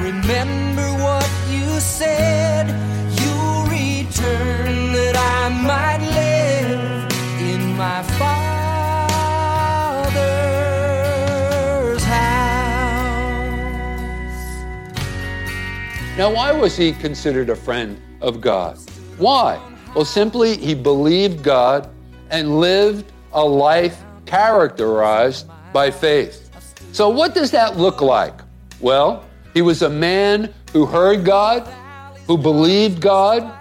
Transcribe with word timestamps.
Remember 0.00 0.88
what 1.04 1.28
you 1.50 1.78
said. 1.78 2.68
You'll 3.20 3.64
return 3.64 4.92
that 4.94 5.14
I 5.14 5.50
might 5.50 6.00
live 6.00 7.06
in 7.38 7.76
my 7.76 8.02
Father's 8.02 8.32
house. 12.02 12.56
Now, 16.16 16.32
why 16.32 16.50
was 16.50 16.78
he 16.78 16.92
considered 16.92 17.50
a 17.50 17.56
friend 17.56 18.00
of 18.22 18.40
God? 18.40 18.78
Why? 19.18 19.60
Well, 19.94 20.06
simply 20.06 20.56
he 20.56 20.74
believed 20.74 21.42
God 21.42 21.90
and 22.30 22.58
lived 22.58 23.12
a 23.34 23.44
life 23.44 24.02
characterized 24.24 25.46
by 25.74 25.90
faith. 25.90 26.48
So, 26.92 27.10
what 27.10 27.34
does 27.34 27.50
that 27.50 27.76
look 27.76 28.00
like? 28.00 28.40
Well, 28.80 29.26
he 29.54 29.62
was 29.62 29.82
a 29.82 29.90
man 29.90 30.52
who 30.72 30.86
heard 30.86 31.24
God, 31.24 31.66
who 32.26 32.38
believed 32.38 33.00
God, 33.00 33.52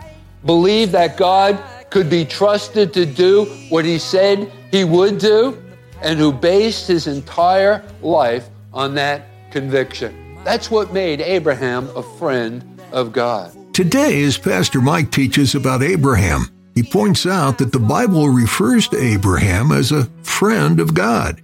believed 0.45 0.91
that 0.91 1.17
God 1.17 1.61
could 1.89 2.09
be 2.09 2.23
trusted 2.23 2.94
to 2.94 3.05
do 3.05 3.45
what 3.69 3.83
he 3.86 3.97
said 3.97 4.52
he 4.72 4.83
would 4.83 5.17
do, 5.17 5.61
and 6.02 6.19
who 6.19 6.31
based 6.31 6.88
his 6.88 7.08
entire 7.08 7.83
life 8.02 8.47
on 8.73 8.94
that 8.95 9.25
conviction. 9.52 10.38
That's 10.44 10.72
what 10.72 10.94
made 10.94 11.22
Abraham 11.22 11.89
a 11.95 12.03
friend 12.03 12.80
of 12.92 13.11
God. 13.11 13.55
Today, 13.73 14.23
as 14.23 14.38
Pastor 14.38 14.81
Mike 14.81 15.11
teaches 15.11 15.55
about 15.55 15.81
Abraham, 15.81 16.45
he 16.75 16.83
points 16.83 17.25
out 17.25 17.58
that 17.58 17.71
the 17.71 17.80
Bible 17.80 18.30
refers 18.30 18.88
to 18.89 18.97
Abraham 18.97 19.71
as 19.71 19.92
a 19.92 20.05
friend 20.21 20.80
of 20.80 20.94
God. 20.94 21.42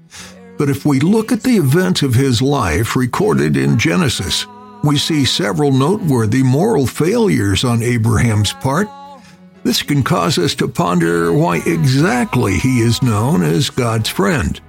But 0.57 0.69
if 0.69 0.85
we 0.85 0.99
look 0.99 1.31
at 1.31 1.43
the 1.43 1.57
events 1.57 2.01
of 2.01 2.13
his 2.13 2.41
life 2.41 2.95
recorded 2.95 3.57
in 3.57 3.77
Genesis, 3.77 4.45
we 4.83 4.97
see 4.97 5.25
several 5.25 5.71
noteworthy 5.71 6.43
moral 6.43 6.87
failures 6.87 7.63
on 7.63 7.83
Abraham's 7.83 8.53
part. 8.53 8.87
This 9.63 9.81
can 9.81 10.03
cause 10.03 10.37
us 10.37 10.53
to 10.55 10.67
ponder 10.67 11.33
why 11.33 11.57
exactly 11.65 12.57
he 12.57 12.79
is 12.79 13.01
known 13.01 13.41
as 13.41 13.69
God's 13.69 14.09
friend. 14.09 14.61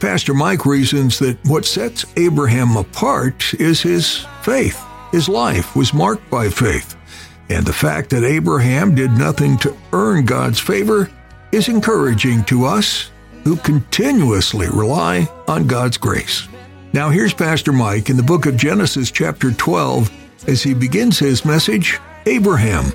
Pastor 0.00 0.34
Mike 0.34 0.66
reasons 0.66 1.18
that 1.20 1.38
what 1.46 1.64
sets 1.64 2.04
Abraham 2.16 2.76
apart 2.76 3.54
is 3.54 3.80
his 3.80 4.26
faith. 4.42 4.84
His 5.12 5.28
life 5.28 5.74
was 5.74 5.94
marked 5.94 6.28
by 6.30 6.50
faith. 6.50 6.94
And 7.48 7.64
the 7.64 7.72
fact 7.72 8.10
that 8.10 8.24
Abraham 8.24 8.94
did 8.94 9.12
nothing 9.12 9.56
to 9.58 9.76
earn 9.92 10.26
God's 10.26 10.60
favor 10.60 11.10
is 11.52 11.68
encouraging 11.68 12.44
to 12.44 12.66
us 12.66 13.10
who 13.44 13.56
continuously 13.56 14.68
rely 14.68 15.28
on 15.46 15.66
God's 15.66 15.96
grace. 15.96 16.48
Now, 16.92 17.10
here's 17.10 17.34
Pastor 17.34 17.72
Mike 17.72 18.08
in 18.08 18.16
the 18.16 18.22
book 18.22 18.46
of 18.46 18.56
Genesis, 18.56 19.10
chapter 19.10 19.52
12, 19.52 20.10
as 20.48 20.62
he 20.62 20.74
begins 20.74 21.18
his 21.18 21.44
message 21.44 22.00
Abraham. 22.26 22.92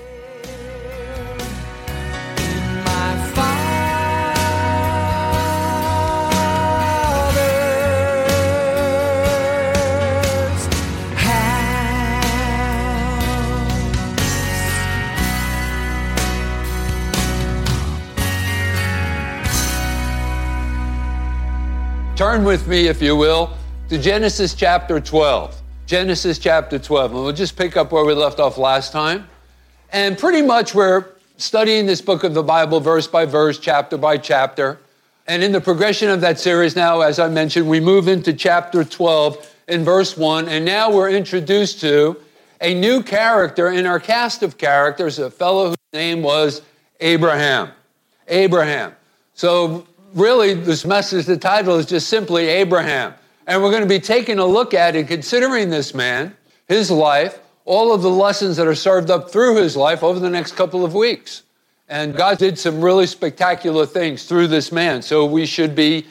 Turn 22.19 22.43
with 22.43 22.67
me, 22.67 22.87
if 22.87 23.01
you 23.01 23.15
will, 23.15 23.49
to 23.87 23.97
Genesis 23.97 24.53
chapter 24.53 24.99
12. 24.99 25.55
Genesis 25.85 26.37
chapter 26.37 26.77
12. 26.77 27.11
And 27.11 27.23
we'll 27.23 27.31
just 27.31 27.55
pick 27.55 27.77
up 27.77 27.93
where 27.93 28.03
we 28.03 28.13
left 28.13 28.41
off 28.41 28.57
last 28.57 28.91
time. 28.91 29.29
And 29.93 30.17
pretty 30.17 30.41
much 30.41 30.75
we're 30.75 31.05
studying 31.37 31.85
this 31.85 32.01
book 32.01 32.25
of 32.25 32.33
the 32.33 32.43
Bible 32.43 32.81
verse 32.81 33.07
by 33.07 33.23
verse, 33.23 33.57
chapter 33.57 33.95
by 33.95 34.17
chapter. 34.17 34.79
And 35.27 35.41
in 35.41 35.53
the 35.53 35.61
progression 35.61 36.09
of 36.09 36.19
that 36.19 36.41
series 36.41 36.75
now, 36.75 36.99
as 36.99 37.19
I 37.19 37.29
mentioned, 37.29 37.69
we 37.69 37.79
move 37.79 38.09
into 38.09 38.33
chapter 38.33 38.83
12 38.83 39.55
in 39.69 39.85
verse 39.85 40.17
1. 40.17 40.49
And 40.49 40.65
now 40.65 40.91
we're 40.91 41.11
introduced 41.11 41.79
to 41.79 42.17
a 42.59 42.73
new 42.73 43.01
character 43.01 43.69
in 43.69 43.85
our 43.85 43.97
cast 43.97 44.43
of 44.43 44.57
characters, 44.57 45.19
a 45.19 45.31
fellow 45.31 45.69
whose 45.69 45.77
name 45.93 46.21
was 46.21 46.63
Abraham. 46.99 47.69
Abraham. 48.27 48.93
So, 49.35 49.87
really, 50.13 50.53
this 50.53 50.85
message, 50.85 51.25
the 51.25 51.37
title 51.37 51.75
is 51.77 51.85
just 51.85 52.09
simply 52.09 52.47
Abraham. 52.47 53.13
And 53.47 53.63
we're 53.63 53.71
going 53.71 53.83
to 53.83 53.89
be 53.89 53.99
taking 53.99 54.39
a 54.39 54.45
look 54.45 54.73
at 54.73 54.95
and 54.95 55.07
considering 55.07 55.69
this 55.69 55.93
man, 55.93 56.35
his 56.67 56.91
life, 56.91 57.39
all 57.65 57.93
of 57.93 58.01
the 58.01 58.09
lessons 58.09 58.57
that 58.57 58.67
are 58.67 58.75
served 58.75 59.09
up 59.09 59.31
through 59.31 59.57
his 59.57 59.75
life 59.75 60.03
over 60.03 60.19
the 60.19 60.29
next 60.29 60.55
couple 60.55 60.85
of 60.85 60.93
weeks. 60.93 61.43
And 61.87 62.15
God 62.15 62.37
did 62.37 62.59
some 62.59 62.81
really 62.81 63.07
spectacular 63.07 63.85
things 63.85 64.25
through 64.25 64.47
this 64.47 64.71
man. 64.71 65.01
So, 65.01 65.25
we 65.25 65.45
should 65.45 65.75
be 65.75 66.05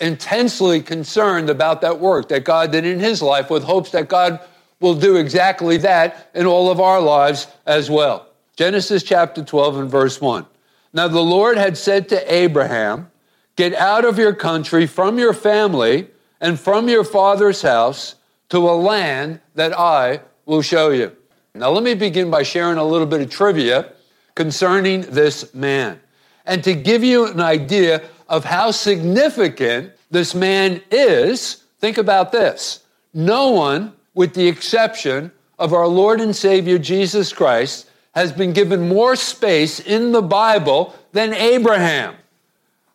intensely 0.00 0.80
concerned 0.80 1.50
about 1.50 1.80
that 1.80 1.98
work 1.98 2.28
that 2.28 2.44
God 2.44 2.70
did 2.70 2.84
in 2.84 3.00
his 3.00 3.22
life 3.22 3.50
with 3.50 3.64
hopes 3.64 3.90
that 3.90 4.08
God 4.08 4.40
will 4.80 4.94
do 4.94 5.16
exactly 5.16 5.78
that 5.78 6.30
in 6.34 6.46
all 6.46 6.70
of 6.70 6.80
our 6.80 7.00
lives 7.00 7.46
as 7.64 7.90
well. 7.90 8.28
Genesis 8.56 9.02
chapter 9.02 9.42
12 9.42 9.78
and 9.78 9.90
verse 9.90 10.20
1. 10.20 10.46
Now 10.92 11.08
the 11.08 11.20
Lord 11.20 11.56
had 11.56 11.76
said 11.76 12.08
to 12.10 12.34
Abraham, 12.34 13.10
Get 13.56 13.74
out 13.74 14.04
of 14.04 14.18
your 14.18 14.34
country, 14.34 14.86
from 14.86 15.18
your 15.18 15.32
family, 15.32 16.08
and 16.40 16.60
from 16.60 16.88
your 16.88 17.04
father's 17.04 17.62
house 17.62 18.14
to 18.50 18.58
a 18.58 18.72
land 18.72 19.40
that 19.54 19.76
I 19.78 20.20
will 20.44 20.62
show 20.62 20.90
you. 20.90 21.16
Now 21.54 21.70
let 21.70 21.82
me 21.82 21.94
begin 21.94 22.30
by 22.30 22.42
sharing 22.42 22.76
a 22.76 22.84
little 22.84 23.06
bit 23.06 23.22
of 23.22 23.30
trivia 23.30 23.92
concerning 24.34 25.00
this 25.02 25.54
man 25.54 25.98
and 26.44 26.62
to 26.64 26.74
give 26.74 27.02
you 27.02 27.26
an 27.26 27.40
idea 27.40 28.02
of 28.28 28.44
how 28.44 28.70
significant 28.70 29.92
this 30.10 30.34
man 30.34 30.82
is. 30.90 31.64
Think 31.80 31.98
about 31.98 32.32
this. 32.32 32.84
No 33.12 33.50
one, 33.50 33.94
with 34.14 34.34
the 34.34 34.46
exception 34.46 35.32
of 35.58 35.72
our 35.72 35.86
Lord 35.86 36.20
and 36.20 36.34
Savior 36.34 36.78
Jesus 36.78 37.32
Christ, 37.32 37.90
has 38.14 38.32
been 38.32 38.52
given 38.52 38.88
more 38.88 39.16
space 39.16 39.80
in 39.80 40.12
the 40.12 40.22
Bible 40.22 40.94
than 41.12 41.34
Abraham. 41.34 42.14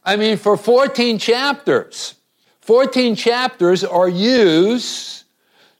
I 0.03 0.15
mean, 0.15 0.37
for 0.37 0.57
14 0.57 1.17
chapters, 1.19 2.15
14 2.61 3.15
chapters 3.15 3.83
are 3.83 4.09
used 4.09 5.23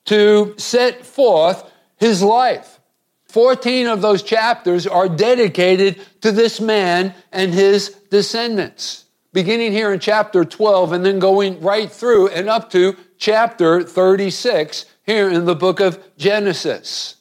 to 0.06 0.56
set 0.58 1.06
forth 1.06 1.64
his 1.98 2.22
life. 2.22 2.80
14 3.26 3.88
of 3.88 4.02
those 4.02 4.24
chapters 4.24 4.86
are 4.86 5.08
dedicated 5.08 6.02
to 6.22 6.32
this 6.32 6.60
man 6.60 7.14
and 7.32 7.54
his 7.54 7.90
descendants, 8.10 9.06
beginning 9.32 9.72
here 9.72 9.94
in 9.94 10.00
chapter 10.00 10.44
12 10.44 10.92
and 10.92 11.06
then 11.06 11.18
going 11.18 11.62
right 11.62 11.90
through 11.90 12.28
and 12.30 12.50
up 12.50 12.70
to 12.72 12.96
chapter 13.18 13.84
36 13.84 14.86
here 15.06 15.30
in 15.30 15.46
the 15.46 15.56
book 15.56 15.80
of 15.80 16.04
Genesis. 16.18 17.16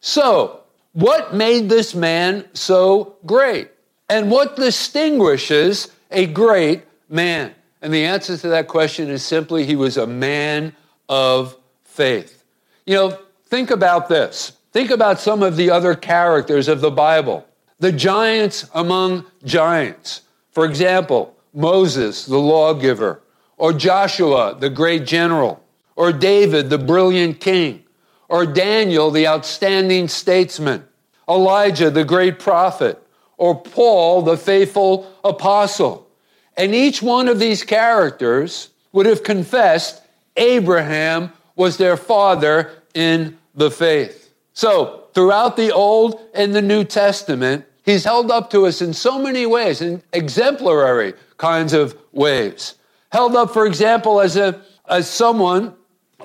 So, 0.00 0.60
what 0.92 1.34
made 1.34 1.68
this 1.68 1.94
man 1.94 2.44
so 2.52 3.16
great? 3.24 3.70
And 4.10 4.30
what 4.30 4.56
distinguishes 4.56 5.90
a 6.10 6.26
great 6.26 6.84
man? 7.08 7.54
And 7.80 7.92
the 7.92 8.04
answer 8.04 8.36
to 8.36 8.48
that 8.48 8.68
question 8.68 9.08
is 9.08 9.24
simply 9.24 9.64
he 9.64 9.76
was 9.76 9.96
a 9.96 10.06
man 10.06 10.74
of 11.08 11.56
faith. 11.84 12.42
You 12.86 12.94
know, 12.94 13.18
think 13.46 13.70
about 13.70 14.08
this. 14.08 14.52
Think 14.72 14.90
about 14.90 15.20
some 15.20 15.42
of 15.42 15.56
the 15.56 15.70
other 15.70 15.94
characters 15.94 16.68
of 16.68 16.80
the 16.80 16.90
Bible. 16.90 17.46
The 17.78 17.92
giants 17.92 18.68
among 18.74 19.26
giants. 19.44 20.22
For 20.50 20.64
example, 20.64 21.36
Moses, 21.54 22.26
the 22.26 22.38
lawgiver, 22.38 23.22
or 23.56 23.72
Joshua, 23.72 24.56
the 24.58 24.70
great 24.70 25.06
general, 25.06 25.62
or 25.96 26.12
David, 26.12 26.70
the 26.70 26.78
brilliant 26.78 27.40
king, 27.40 27.84
or 28.28 28.46
Daniel, 28.46 29.10
the 29.10 29.26
outstanding 29.26 30.08
statesman, 30.08 30.84
Elijah, 31.28 31.90
the 31.90 32.04
great 32.04 32.38
prophet, 32.38 33.02
or 33.38 33.58
Paul, 33.58 34.22
the 34.22 34.36
faithful 34.36 35.10
apostle. 35.24 36.08
And 36.56 36.74
each 36.74 37.00
one 37.00 37.28
of 37.28 37.38
these 37.38 37.62
characters 37.62 38.70
would 38.92 39.06
have 39.06 39.22
confessed 39.22 40.02
Abraham 40.36 41.32
was 41.56 41.76
their 41.76 41.96
father 41.96 42.70
in 42.94 43.38
the 43.54 43.70
faith. 43.70 44.32
So, 44.52 45.04
throughout 45.14 45.56
the 45.56 45.72
Old 45.72 46.20
and 46.34 46.54
the 46.54 46.62
New 46.62 46.84
Testament, 46.84 47.64
he's 47.84 48.04
held 48.04 48.30
up 48.30 48.50
to 48.50 48.66
us 48.66 48.82
in 48.82 48.92
so 48.92 49.18
many 49.18 49.46
ways, 49.46 49.80
in 49.80 50.02
exemplary 50.12 51.14
kinds 51.36 51.72
of 51.72 51.96
ways. 52.12 52.74
Held 53.10 53.36
up, 53.36 53.52
for 53.52 53.66
example, 53.66 54.20
as, 54.20 54.36
a, 54.36 54.60
as 54.88 55.08
someone, 55.08 55.74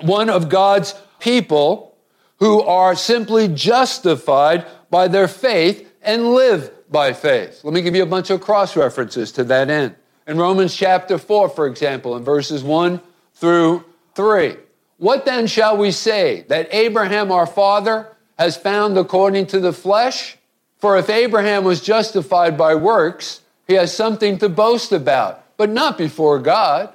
one 0.00 0.28
of 0.28 0.48
God's 0.48 0.94
people 1.20 1.96
who 2.38 2.60
are 2.62 2.94
simply 2.96 3.48
justified 3.48 4.66
by 4.90 5.08
their 5.08 5.28
faith 5.28 5.90
and 6.02 6.34
live 6.34 6.70
by 6.94 7.12
faith. 7.12 7.62
Let 7.64 7.74
me 7.74 7.82
give 7.82 7.96
you 7.96 8.04
a 8.04 8.06
bunch 8.06 8.30
of 8.30 8.40
cross 8.40 8.76
references 8.76 9.32
to 9.32 9.44
that 9.44 9.68
end. 9.68 9.96
In 10.28 10.38
Romans 10.38 10.74
chapter 10.74 11.18
4, 11.18 11.48
for 11.48 11.66
example, 11.66 12.16
in 12.16 12.22
verses 12.22 12.62
1 12.62 13.00
through 13.34 13.84
3. 14.14 14.56
What 14.98 15.24
then 15.24 15.48
shall 15.48 15.76
we 15.76 15.90
say? 15.90 16.46
That 16.48 16.72
Abraham 16.72 17.32
our 17.32 17.48
father 17.48 18.06
has 18.38 18.56
found 18.56 18.96
according 18.96 19.48
to 19.48 19.58
the 19.58 19.72
flesh? 19.72 20.38
For 20.78 20.96
if 20.96 21.10
Abraham 21.10 21.64
was 21.64 21.80
justified 21.80 22.56
by 22.56 22.76
works, 22.76 23.40
he 23.66 23.74
has 23.74 23.94
something 23.94 24.38
to 24.38 24.48
boast 24.48 24.92
about, 24.92 25.44
but 25.56 25.70
not 25.70 25.98
before 25.98 26.38
God. 26.38 26.94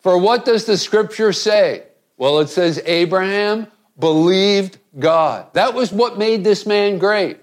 For 0.00 0.16
what 0.16 0.44
does 0.44 0.66
the 0.66 0.78
scripture 0.78 1.32
say? 1.32 1.82
Well, 2.16 2.38
it 2.38 2.48
says 2.48 2.80
Abraham 2.86 3.66
believed 3.98 4.78
God. 4.96 5.52
That 5.54 5.74
was 5.74 5.90
what 5.92 6.16
made 6.16 6.44
this 6.44 6.64
man 6.64 6.98
great. 6.98 7.38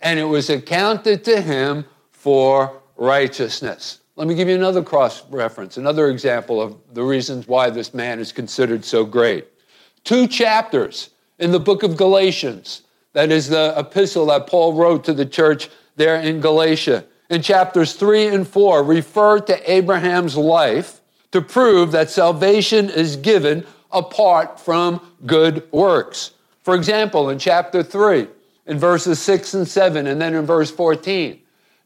And 0.00 0.18
it 0.18 0.24
was 0.24 0.50
accounted 0.50 1.24
to 1.24 1.40
him 1.40 1.84
for 2.12 2.80
righteousness. 2.96 4.00
Let 4.16 4.28
me 4.28 4.34
give 4.34 4.48
you 4.48 4.54
another 4.54 4.82
cross 4.82 5.24
reference, 5.30 5.76
another 5.76 6.08
example 6.08 6.60
of 6.60 6.76
the 6.92 7.02
reasons 7.02 7.48
why 7.48 7.70
this 7.70 7.94
man 7.94 8.18
is 8.18 8.32
considered 8.32 8.84
so 8.84 9.04
great. 9.04 9.46
Two 10.04 10.26
chapters 10.26 11.10
in 11.38 11.52
the 11.52 11.60
book 11.60 11.82
of 11.82 11.96
Galatians, 11.96 12.82
that 13.12 13.30
is 13.30 13.48
the 13.48 13.74
epistle 13.76 14.26
that 14.26 14.46
Paul 14.46 14.74
wrote 14.74 15.04
to 15.04 15.14
the 15.14 15.26
church 15.26 15.70
there 15.96 16.16
in 16.16 16.40
Galatia. 16.40 17.04
In 17.30 17.42
chapters 17.42 17.94
three 17.94 18.26
and 18.26 18.46
four, 18.46 18.82
refer 18.82 19.40
to 19.40 19.72
Abraham's 19.72 20.36
life 20.36 21.00
to 21.32 21.40
prove 21.40 21.92
that 21.92 22.10
salvation 22.10 22.90
is 22.90 23.16
given 23.16 23.64
apart 23.92 24.60
from 24.60 25.00
good 25.26 25.70
works. 25.72 26.32
For 26.62 26.74
example, 26.74 27.30
in 27.30 27.38
chapter 27.38 27.82
3, 27.82 28.28
in 28.66 28.78
verses 28.78 29.18
6 29.20 29.54
and 29.54 29.68
7, 29.68 30.06
and 30.06 30.20
then 30.20 30.34
in 30.34 30.46
verse 30.46 30.70
14, 30.70 31.40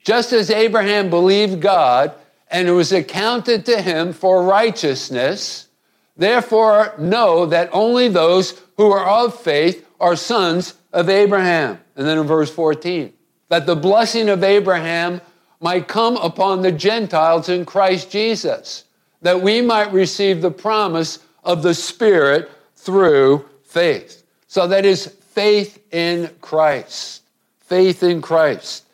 just 0.05 0.33
as 0.33 0.51
Abraham 0.51 1.09
believed 1.11 1.61
God 1.61 2.13
and 2.51 2.69
it 2.69 2.73
was 2.73 2.93
accounted 2.93 3.65
to 3.67 3.81
him 3.81 4.13
for 4.13 4.43
righteousness, 4.43 5.69
therefore 6.17 6.95
know 6.99 7.47
that 7.47 7.71
only 7.73 8.09
those 8.09 8.61
who 8.77 8.91
are 8.91 9.25
of 9.25 9.39
faith 9.41 9.87
are 9.99 10.17
sons 10.17 10.75
of 10.93 11.09
Abraham. 11.09 11.79
And 11.97 12.07
then 12.07 12.19
in 12.19 12.27
verse 12.27 12.51
14, 12.51 13.13
that 13.49 13.67
the 13.67 13.77
blessing 13.77 14.29
of 14.29 14.45
Abraham 14.45 15.21
might 15.61 15.89
come 15.89 16.17
upon 16.19 16.61
the 16.61 16.73
Gentiles 16.73 17.49
in 17.49 17.65
Christ 17.65 18.11
Jesus, 18.11 18.85
that 19.23 19.41
we 19.41 19.63
might 19.63 19.93
receive 19.93 20.43
the 20.43 20.51
promise 20.51 21.21
of 21.43 21.63
the 21.63 21.75
Spirit 21.75 22.51
through 22.77 23.45
faith. 23.63 24.25
So 24.47 24.69
that 24.69 24.85
is 24.85 25.07
faith 25.35 25.83
in 25.93 26.31
Christ. 26.41 27.23
Faith 27.61 28.03
in 28.03 28.23
Christ. 28.23 28.85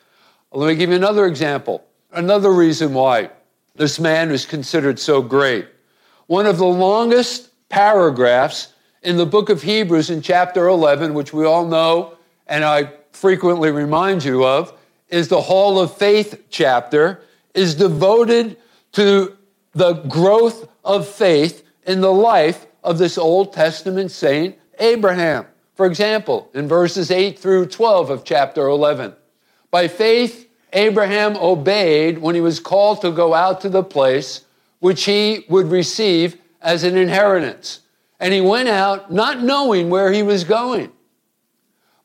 Let 0.52 0.68
me 0.68 0.74
give 0.74 0.90
you 0.90 0.96
another 0.96 1.26
example. 1.26 1.84
Another 2.12 2.52
reason 2.52 2.94
why 2.94 3.30
this 3.76 4.00
man 4.00 4.30
is 4.30 4.46
considered 4.46 4.98
so 4.98 5.22
great. 5.22 5.68
One 6.26 6.46
of 6.46 6.58
the 6.58 6.66
longest 6.66 7.50
paragraphs 7.68 8.72
in 9.02 9.16
the 9.16 9.26
book 9.26 9.48
of 9.48 9.62
Hebrews 9.62 10.10
in 10.10 10.22
chapter 10.22 10.66
11, 10.66 11.14
which 11.14 11.32
we 11.32 11.44
all 11.44 11.66
know 11.66 12.16
and 12.50 12.64
I 12.64 12.92
frequently 13.12 13.70
remind 13.70 14.24
you 14.24 14.44
of, 14.44 14.76
is 15.08 15.28
the 15.28 15.40
Hall 15.40 15.78
of 15.78 15.96
Faith 15.96 16.44
chapter, 16.50 17.22
is 17.54 17.74
devoted 17.76 18.56
to 18.92 19.36
the 19.72 19.94
growth 19.94 20.68
of 20.84 21.08
faith 21.08 21.64
in 21.86 22.00
the 22.00 22.12
life 22.12 22.66
of 22.82 22.98
this 22.98 23.16
Old 23.16 23.52
Testament 23.52 24.10
saint, 24.10 24.58
Abraham. 24.80 25.46
For 25.80 25.86
example, 25.86 26.50
in 26.52 26.68
verses 26.68 27.10
8 27.10 27.38
through 27.38 27.68
12 27.68 28.10
of 28.10 28.22
chapter 28.22 28.66
11, 28.66 29.14
by 29.70 29.88
faith, 29.88 30.46
Abraham 30.74 31.38
obeyed 31.38 32.18
when 32.18 32.34
he 32.34 32.42
was 32.42 32.60
called 32.60 33.00
to 33.00 33.10
go 33.10 33.32
out 33.32 33.62
to 33.62 33.70
the 33.70 33.82
place 33.82 34.44
which 34.80 35.04
he 35.04 35.46
would 35.48 35.70
receive 35.70 36.36
as 36.60 36.84
an 36.84 36.98
inheritance. 36.98 37.80
And 38.20 38.34
he 38.34 38.42
went 38.42 38.68
out 38.68 39.10
not 39.10 39.42
knowing 39.42 39.88
where 39.88 40.12
he 40.12 40.22
was 40.22 40.44
going. 40.44 40.92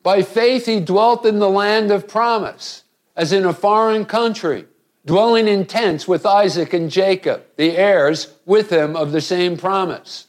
By 0.02 0.22
faith, 0.22 0.64
he 0.64 0.80
dwelt 0.80 1.26
in 1.26 1.38
the 1.38 1.50
land 1.50 1.90
of 1.90 2.08
promise, 2.08 2.82
as 3.14 3.30
in 3.30 3.44
a 3.44 3.52
foreign 3.52 4.06
country, 4.06 4.64
dwelling 5.04 5.48
in 5.48 5.66
tents 5.66 6.08
with 6.08 6.24
Isaac 6.24 6.72
and 6.72 6.90
Jacob, 6.90 7.44
the 7.56 7.76
heirs 7.76 8.32
with 8.46 8.70
him 8.70 8.96
of 8.96 9.12
the 9.12 9.20
same 9.20 9.58
promise. 9.58 10.28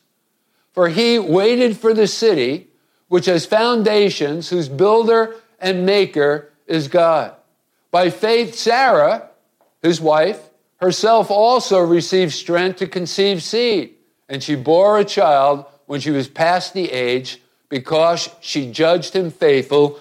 For 0.74 0.90
he 0.90 1.18
waited 1.18 1.78
for 1.78 1.94
the 1.94 2.08
city 2.08 2.67
which 3.07 3.25
has 3.25 3.45
foundations, 3.45 4.50
whose 4.50 4.69
builder 4.69 5.36
and 5.59 5.86
maker 5.86 6.51
is 6.65 6.88
God. 6.88 7.33
By 7.92 8.09
faith, 8.09 8.56
Sarah, 8.56 9.30
his 9.81 10.01
wife, 10.01 10.42
herself 10.77 11.31
also 11.31 11.80
received 11.80 12.33
strength 12.33 12.80
to 12.80 12.88
conceive 12.88 13.42
seed, 13.42 13.95
and 14.30 14.44
she 14.44 14.56
bore 14.56 15.00
a 15.00 15.06
child 15.06 15.65
when 15.86 16.01
she 16.01 16.12
was 16.12 16.27
past 16.27 16.74
the 16.74 16.92
age 16.92 17.42
because 17.69 18.30
she 18.42 18.71
judged 18.71 19.13
him 19.13 19.31
faithful 19.31 20.00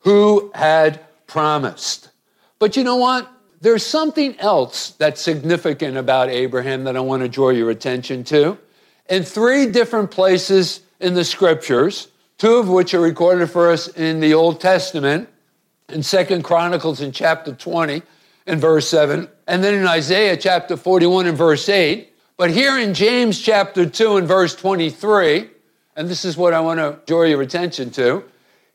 who 0.00 0.50
had 0.54 1.00
promised. 1.26 2.10
But 2.58 2.76
you 2.76 2.84
know 2.84 2.96
what? 2.96 3.30
There's 3.60 3.84
something 3.84 4.38
else 4.38 4.90
that's 4.92 5.20
significant 5.20 5.96
about 5.96 6.28
Abraham 6.28 6.84
that 6.84 6.96
I 6.96 7.00
want 7.00 7.22
to 7.22 7.28
draw 7.28 7.50
your 7.50 7.70
attention 7.70 8.24
to. 8.24 8.58
In 9.08 9.22
three 9.22 9.66
different 9.66 10.10
places 10.10 10.80
in 11.00 11.14
the 11.14 11.24
scriptures, 11.24 12.08
two 12.38 12.56
of 12.56 12.68
which 12.68 12.94
are 12.94 13.00
recorded 13.00 13.50
for 13.50 13.70
us 13.70 13.88
in 13.88 14.20
the 14.20 14.34
Old 14.34 14.60
Testament, 14.60 15.28
in 15.88 16.02
Second 16.02 16.42
Chronicles 16.42 17.00
in 17.00 17.12
chapter 17.12 17.52
20 17.52 18.02
and 18.46 18.60
verse 18.60 18.88
7, 18.88 19.28
and 19.46 19.64
then 19.64 19.74
in 19.74 19.86
Isaiah 19.86 20.36
chapter 20.36 20.76
41 20.76 21.26
and 21.26 21.38
verse 21.38 21.68
8. 21.68 22.12
But 22.36 22.50
here 22.50 22.78
in 22.78 22.92
James 22.92 23.40
chapter 23.40 23.88
2 23.88 24.18
and 24.18 24.28
verse 24.28 24.54
23, 24.54 25.48
and 25.96 26.08
this 26.08 26.24
is 26.24 26.36
what 26.36 26.52
I 26.52 26.60
want 26.60 26.78
to 26.78 26.98
draw 27.06 27.22
your 27.22 27.42
attention 27.42 27.90
to, 27.92 28.24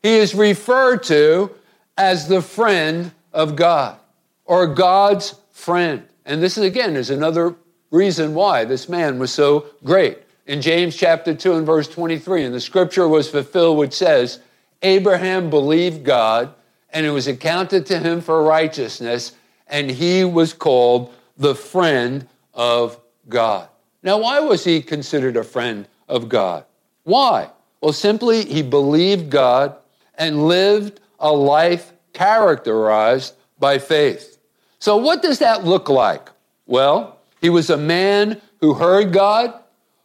he 0.02 0.16
is 0.16 0.34
referred 0.34 1.04
to 1.04 1.52
as 1.96 2.26
the 2.26 2.42
friend 2.42 3.12
of 3.32 3.54
God 3.54 3.98
or 4.44 4.66
God's 4.66 5.36
friend. 5.52 6.02
And 6.24 6.42
this 6.42 6.58
is 6.58 6.64
again 6.64 6.96
is 6.96 7.10
another 7.10 7.54
reason 7.90 8.34
why 8.34 8.64
this 8.64 8.88
man 8.88 9.18
was 9.18 9.32
so 9.32 9.66
great. 9.84 10.18
In 10.46 10.60
James 10.60 10.96
chapter 10.96 11.34
2 11.34 11.54
and 11.54 11.66
verse 11.66 11.88
23, 11.88 12.44
and 12.44 12.54
the 12.54 12.60
scripture 12.60 13.06
was 13.06 13.30
fulfilled 13.30 13.78
which 13.78 13.92
says, 13.92 14.40
Abraham 14.82 15.50
believed 15.50 16.04
God 16.04 16.54
and 16.92 17.06
it 17.06 17.10
was 17.10 17.26
accounted 17.26 17.86
to 17.86 17.98
him 17.98 18.20
for 18.20 18.42
righteousness, 18.42 19.32
and 19.66 19.90
he 19.90 20.24
was 20.24 20.52
called 20.52 21.12
the 21.38 21.54
friend 21.54 22.28
of 22.52 23.00
God. 23.28 23.68
Now, 24.02 24.18
why 24.18 24.40
was 24.40 24.64
he 24.64 24.82
considered 24.82 25.36
a 25.36 25.44
friend 25.44 25.88
of 26.08 26.28
God? 26.28 26.64
Why? 27.04 27.50
Well, 27.80 27.92
simply 27.92 28.44
he 28.44 28.62
believed 28.62 29.30
God 29.30 29.76
and 30.16 30.46
lived 30.46 31.00
a 31.18 31.32
life 31.32 31.92
characterized 32.12 33.34
by 33.58 33.78
faith. 33.78 34.38
So, 34.78 34.96
what 34.96 35.22
does 35.22 35.38
that 35.38 35.64
look 35.64 35.88
like? 35.88 36.28
Well, 36.66 37.18
he 37.40 37.48
was 37.48 37.70
a 37.70 37.76
man 37.76 38.40
who 38.60 38.74
heard 38.74 39.12
God, 39.12 39.54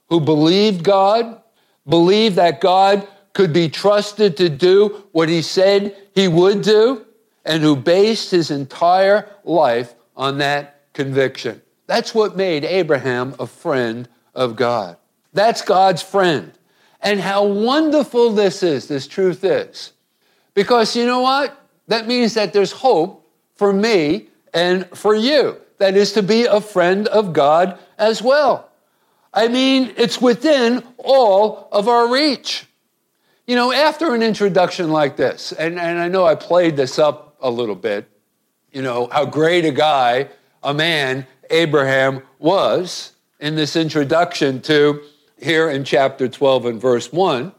who 0.09 0.19
believed 0.19 0.83
God, 0.83 1.41
believed 1.87 2.35
that 2.35 2.61
God 2.61 3.07
could 3.33 3.53
be 3.53 3.69
trusted 3.69 4.37
to 4.37 4.49
do 4.49 5.03
what 5.11 5.29
he 5.29 5.41
said 5.41 5.95
he 6.15 6.27
would 6.27 6.61
do, 6.61 7.05
and 7.45 7.63
who 7.63 7.75
based 7.75 8.31
his 8.31 8.51
entire 8.51 9.29
life 9.43 9.93
on 10.15 10.39
that 10.39 10.81
conviction. 10.93 11.61
That's 11.85 12.13
what 12.13 12.35
made 12.35 12.65
Abraham 12.65 13.35
a 13.39 13.47
friend 13.47 14.09
of 14.35 14.55
God. 14.55 14.97
That's 15.33 15.61
God's 15.61 16.01
friend. 16.01 16.51
And 17.01 17.19
how 17.19 17.45
wonderful 17.45 18.31
this 18.31 18.63
is, 18.63 18.87
this 18.87 19.07
truth 19.07 19.43
is. 19.43 19.93
Because 20.53 20.95
you 20.95 21.05
know 21.05 21.21
what? 21.21 21.55
That 21.87 22.07
means 22.07 22.33
that 22.33 22.51
there's 22.51 22.71
hope 22.71 23.29
for 23.55 23.71
me 23.71 24.27
and 24.53 24.85
for 24.97 25.15
you. 25.15 25.57
That 25.77 25.95
is 25.95 26.13
to 26.13 26.23
be 26.23 26.45
a 26.45 26.59
friend 26.59 27.07
of 27.07 27.33
God 27.33 27.77
as 27.97 28.21
well. 28.21 28.66
I 29.33 29.47
mean, 29.47 29.93
it's 29.97 30.21
within 30.21 30.83
all 30.97 31.69
of 31.71 31.87
our 31.87 32.11
reach. 32.11 32.65
You 33.45 33.55
know, 33.55 33.71
after 33.71 34.13
an 34.13 34.23
introduction 34.23 34.91
like 34.91 35.15
this, 35.15 35.51
and, 35.53 35.79
and 35.79 35.99
I 35.99 36.07
know 36.07 36.25
I 36.25 36.35
played 36.35 36.75
this 36.75 36.99
up 36.99 37.37
a 37.41 37.49
little 37.49 37.75
bit, 37.75 38.09
you 38.71 38.81
know, 38.81 39.07
how 39.11 39.25
great 39.25 39.63
a 39.65 39.71
guy, 39.71 40.29
a 40.63 40.73
man, 40.73 41.25
Abraham 41.49 42.23
was 42.39 43.13
in 43.39 43.55
this 43.55 43.75
introduction 43.75 44.61
to 44.63 45.01
here 45.39 45.69
in 45.69 45.83
chapter 45.83 46.27
12 46.27 46.65
and 46.65 46.81
verse 46.81 47.11
1. 47.13 47.53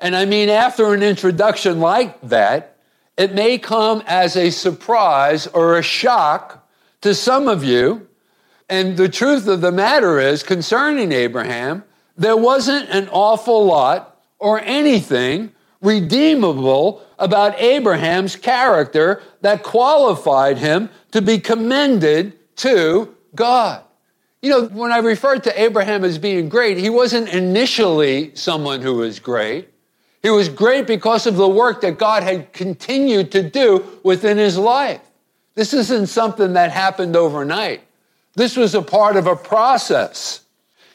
And 0.00 0.14
I 0.14 0.24
mean, 0.24 0.48
after 0.48 0.94
an 0.94 1.02
introduction 1.02 1.80
like 1.80 2.20
that, 2.22 2.76
it 3.16 3.34
may 3.34 3.58
come 3.58 4.02
as 4.06 4.36
a 4.36 4.50
surprise 4.50 5.46
or 5.48 5.76
a 5.76 5.82
shock 5.82 6.68
to 7.00 7.14
some 7.14 7.48
of 7.48 7.64
you. 7.64 8.07
And 8.68 8.96
the 8.96 9.08
truth 9.08 9.46
of 9.46 9.60
the 9.60 9.72
matter 9.72 10.20
is, 10.20 10.42
concerning 10.42 11.12
Abraham, 11.12 11.84
there 12.16 12.36
wasn't 12.36 12.88
an 12.90 13.08
awful 13.10 13.64
lot 13.64 14.20
or 14.38 14.60
anything 14.60 15.52
redeemable 15.80 17.02
about 17.18 17.58
Abraham's 17.60 18.36
character 18.36 19.22
that 19.40 19.62
qualified 19.62 20.58
him 20.58 20.90
to 21.12 21.22
be 21.22 21.38
commended 21.38 22.34
to 22.56 23.14
God. 23.34 23.82
You 24.42 24.50
know, 24.50 24.66
when 24.66 24.92
I 24.92 24.98
referred 24.98 25.44
to 25.44 25.60
Abraham 25.60 26.04
as 26.04 26.18
being 26.18 26.48
great, 26.48 26.78
he 26.78 26.90
wasn't 26.90 27.28
initially 27.28 28.34
someone 28.34 28.82
who 28.82 28.96
was 28.96 29.18
great. 29.18 29.68
He 30.22 30.30
was 30.30 30.48
great 30.48 30.86
because 30.86 31.26
of 31.26 31.36
the 31.36 31.48
work 31.48 31.80
that 31.80 31.98
God 31.98 32.22
had 32.22 32.52
continued 32.52 33.32
to 33.32 33.48
do 33.48 33.84
within 34.02 34.36
his 34.36 34.58
life. 34.58 35.00
This 35.54 35.72
isn't 35.72 36.08
something 36.08 36.52
that 36.52 36.70
happened 36.70 37.16
overnight. 37.16 37.82
This 38.38 38.56
was 38.56 38.76
a 38.76 38.82
part 38.82 39.16
of 39.16 39.26
a 39.26 39.34
process. 39.34 40.42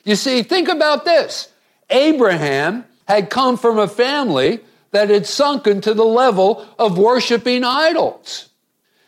You 0.06 0.16
see, 0.16 0.44
think 0.44 0.70
about 0.70 1.04
this. 1.04 1.52
Abraham 1.90 2.86
had 3.06 3.30
come 3.30 3.58
from 3.58 3.78
a 3.78 3.88
family 3.88 4.62
that 4.92 5.10
had 5.10 5.26
sunken 5.26 5.82
to 5.82 5.94
the 5.94 6.06
level 6.06 6.66
of 6.80 6.98
worshiping 6.98 7.66
idols. 7.66 8.48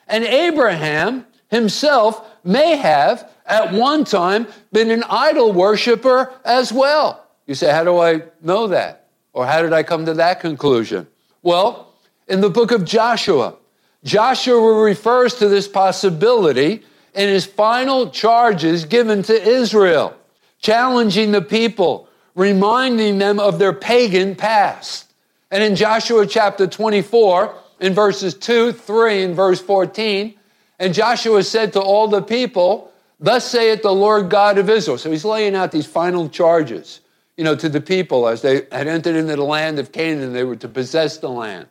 And 0.05 0.25
Abraham 0.25 1.25
himself 1.47 2.21
may 2.43 2.75
have 2.75 3.31
at 3.45 3.71
one 3.71 4.03
time 4.03 4.47
been 4.73 4.91
an 4.91 5.05
idol 5.09 5.53
worshiper 5.53 6.33
as 6.43 6.73
well. 6.73 7.25
You 7.47 7.55
say, 7.55 7.71
How 7.71 7.85
do 7.85 7.99
I 7.99 8.23
know 8.41 8.67
that? 8.67 9.07
Or 9.31 9.45
how 9.45 9.61
did 9.61 9.71
I 9.71 9.83
come 9.83 10.05
to 10.07 10.13
that 10.15 10.41
conclusion? 10.41 11.07
Well, 11.41 11.93
in 12.27 12.41
the 12.41 12.49
book 12.49 12.71
of 12.71 12.83
Joshua, 12.83 13.55
Joshua 14.03 14.83
refers 14.83 15.35
to 15.35 15.47
this 15.47 15.69
possibility 15.69 16.83
in 17.15 17.29
his 17.29 17.45
final 17.45 18.09
charges 18.09 18.85
given 18.85 19.23
to 19.23 19.33
Israel, 19.41 20.15
challenging 20.59 21.31
the 21.31 21.41
people, 21.41 22.09
reminding 22.35 23.17
them 23.17 23.39
of 23.39 23.57
their 23.57 23.73
pagan 23.73 24.35
past. 24.35 25.13
And 25.49 25.63
in 25.63 25.75
Joshua 25.75 26.27
chapter 26.27 26.67
24, 26.67 27.55
in 27.79 27.93
verses 27.93 28.33
2, 28.35 28.73
3, 28.73 29.23
and 29.23 29.35
verse 29.35 29.61
14, 29.61 30.35
and 30.79 30.93
Joshua 30.93 31.43
said 31.43 31.73
to 31.73 31.81
all 31.81 32.07
the 32.07 32.21
people, 32.21 32.91
Thus 33.19 33.49
saith 33.49 33.81
the 33.81 33.93
Lord 33.93 34.29
God 34.29 34.57
of 34.57 34.69
Israel. 34.69 34.97
So 34.97 35.09
he's 35.09 35.23
laying 35.23 35.55
out 35.55 35.71
these 35.71 35.85
final 35.85 36.27
charges, 36.27 36.99
you 37.37 37.45
know, 37.45 37.55
to 37.55 37.69
the 37.69 37.79
people 37.79 38.27
as 38.27 38.41
they 38.41 38.67
had 38.71 38.87
entered 38.87 39.15
into 39.15 39.37
the 39.37 39.43
land 39.43 39.79
of 39.79 39.93
Canaan, 39.93 40.33
they 40.33 40.43
were 40.43 40.57
to 40.57 40.67
possess 40.67 41.17
the 41.17 41.29
land. 41.29 41.67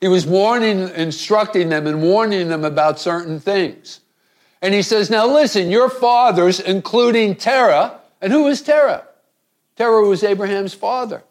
He 0.00 0.06
was 0.06 0.24
warning, 0.24 0.88
instructing 0.90 1.70
them 1.70 1.88
and 1.88 2.00
warning 2.00 2.48
them 2.48 2.64
about 2.64 3.00
certain 3.00 3.40
things. 3.40 4.00
And 4.60 4.74
he 4.74 4.82
says, 4.82 5.10
Now 5.10 5.26
listen, 5.26 5.70
your 5.70 5.88
fathers, 5.88 6.60
including 6.60 7.36
Terah, 7.36 8.00
and 8.20 8.32
who 8.32 8.46
is 8.48 8.62
Terah? 8.62 9.04
Terah 9.76 10.06
was 10.06 10.24
Abraham's 10.24 10.74
father. 10.74 11.22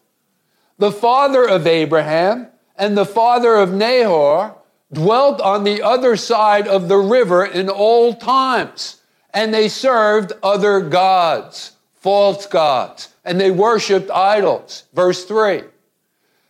The 0.78 0.92
father 0.92 1.48
of 1.48 1.68
Abraham 1.68 2.48
and 2.76 2.98
the 2.98 3.06
father 3.06 3.56
of 3.56 3.74
Nahor 3.74 4.56
dwelt 4.94 5.42
on 5.42 5.64
the 5.64 5.82
other 5.82 6.16
side 6.16 6.68
of 6.68 6.88
the 6.88 6.98
river 6.98 7.46
in 7.46 7.70
old 7.70 8.22
times, 8.22 9.02
and 9.34 9.54
they 9.54 9.68
served 9.68 10.32
other 10.42 10.80
gods, 10.80 11.74
false 11.96 12.46
gods, 12.46 13.10
and 13.26 13.40
they 13.40 13.52
worshiped 13.52 14.10
idols. 14.12 14.84
Verse 14.94 15.26
3 15.26 15.64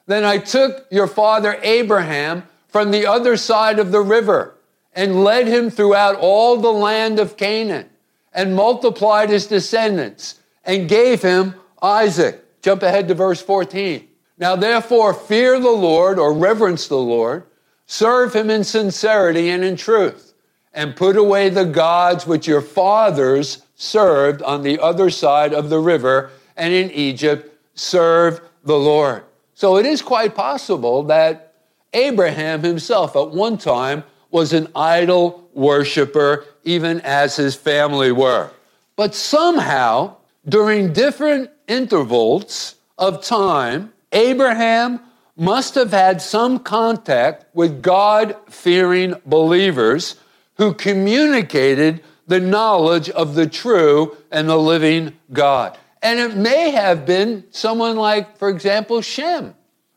Then 0.06 0.24
I 0.24 0.38
took 0.38 0.86
your 0.92 1.08
father 1.08 1.58
Abraham 1.64 2.44
from 2.68 2.92
the 2.92 3.08
other 3.08 3.38
side 3.38 3.80
of 3.80 3.92
the 3.92 4.02
river 4.02 4.57
and 4.98 5.24
led 5.24 5.48
him 5.48 5.70
throughout 5.70 6.16
all 6.16 6.58
the 6.58 6.74
land 6.74 7.20
of 7.20 7.38
Canaan 7.38 7.88
and 8.34 8.56
multiplied 8.56 9.30
his 9.30 9.46
descendants 9.46 10.40
and 10.66 10.90
gave 10.90 11.22
him 11.22 11.54
Isaac. 11.84 12.44
Jump 12.64 12.82
ahead 12.82 13.08
to 13.08 13.14
verse 13.14 13.40
14. 13.40 14.08
Now, 14.40 14.56
therefore, 14.56 15.14
fear 15.14 15.60
the 15.60 15.70
Lord 15.70 16.18
or 16.18 16.34
reverence 16.34 16.88
the 16.88 16.98
Lord, 16.98 17.44
serve 17.86 18.36
him 18.36 18.50
in 18.50 18.64
sincerity 18.64 19.50
and 19.50 19.64
in 19.64 19.76
truth, 19.76 20.34
and 20.74 20.96
put 20.96 21.16
away 21.16 21.50
the 21.50 21.66
gods 21.66 22.26
which 22.26 22.48
your 22.48 22.62
fathers 22.62 23.62
served 23.76 24.42
on 24.42 24.64
the 24.64 24.80
other 24.80 25.12
side 25.12 25.54
of 25.54 25.70
the 25.70 25.80
river 25.80 26.32
and 26.56 26.74
in 26.74 26.90
Egypt, 26.90 27.56
serve 27.76 28.42
the 28.64 28.78
Lord. 28.78 29.24
So 29.54 29.78
it 29.78 29.86
is 29.86 30.02
quite 30.02 30.34
possible 30.34 31.04
that 31.04 31.54
Abraham 31.94 32.64
himself 32.64 33.16
at 33.16 33.30
one 33.30 33.60
time 33.60 34.04
was 34.38 34.54
an 34.54 34.68
idol 34.76 35.50
worshiper, 35.56 36.46
even 36.64 37.02
as 37.02 37.36
his 37.38 37.56
family 37.56 38.12
were. 38.12 38.52
But 38.96 39.16
somehow, 39.16 40.18
during 40.48 40.94
different 40.94 41.50
intervals 41.68 42.76
of 43.00 43.24
time, 43.24 43.94
Abraham 44.12 45.00
must 45.36 45.74
have 45.74 45.90
had 45.90 46.22
some 46.22 46.60
contact 46.60 47.46
with 47.56 47.82
God 47.82 48.36
fearing 48.48 49.16
believers 49.26 50.18
who 50.58 50.72
communicated 50.72 52.04
the 52.28 52.40
knowledge 52.40 53.10
of 53.10 53.34
the 53.34 53.48
true 53.48 54.16
and 54.30 54.48
the 54.48 54.60
living 54.60 55.14
God. 55.34 55.76
And 56.04 56.20
it 56.20 56.38
may 56.38 56.70
have 56.70 57.08
been 57.08 57.44
someone 57.50 57.96
like, 57.96 58.38
for 58.38 58.50
example, 58.50 59.02
Shem, 59.02 59.56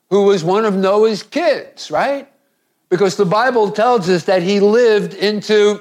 who 0.08 0.24
was 0.24 0.42
one 0.42 0.64
of 0.64 0.74
Noah's 0.74 1.22
kids, 1.22 1.90
right? 1.90 2.26
Because 2.90 3.16
the 3.16 3.24
Bible 3.24 3.70
tells 3.70 4.08
us 4.08 4.24
that 4.24 4.42
he 4.42 4.60
lived 4.60 5.14
into 5.14 5.80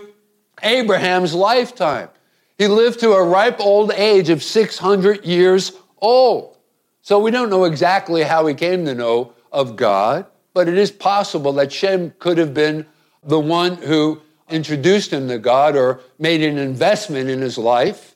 Abraham's 0.63 1.33
lifetime. 1.33 2.09
He 2.57 2.67
lived 2.67 2.99
to 3.01 3.13
a 3.13 3.23
ripe 3.23 3.59
old 3.59 3.91
age 3.91 4.29
of 4.29 4.43
600 4.43 5.25
years 5.25 5.73
old. 5.97 6.55
So 7.01 7.19
we 7.19 7.31
don't 7.31 7.49
know 7.49 7.63
exactly 7.63 8.23
how 8.23 8.45
he 8.45 8.53
came 8.53 8.85
to 8.85 8.93
know 8.93 9.33
of 9.51 9.75
God, 9.75 10.27
but 10.53 10.67
it 10.67 10.77
is 10.77 10.91
possible 10.91 11.53
that 11.53 11.71
Shem 11.71 12.13
could 12.19 12.37
have 12.37 12.53
been 12.53 12.85
the 13.23 13.39
one 13.39 13.75
who 13.75 14.21
introduced 14.49 15.11
him 15.11 15.27
to 15.29 15.39
God 15.39 15.75
or 15.75 16.01
made 16.19 16.43
an 16.43 16.57
investment 16.57 17.29
in 17.29 17.41
his 17.41 17.57
life. 17.57 18.15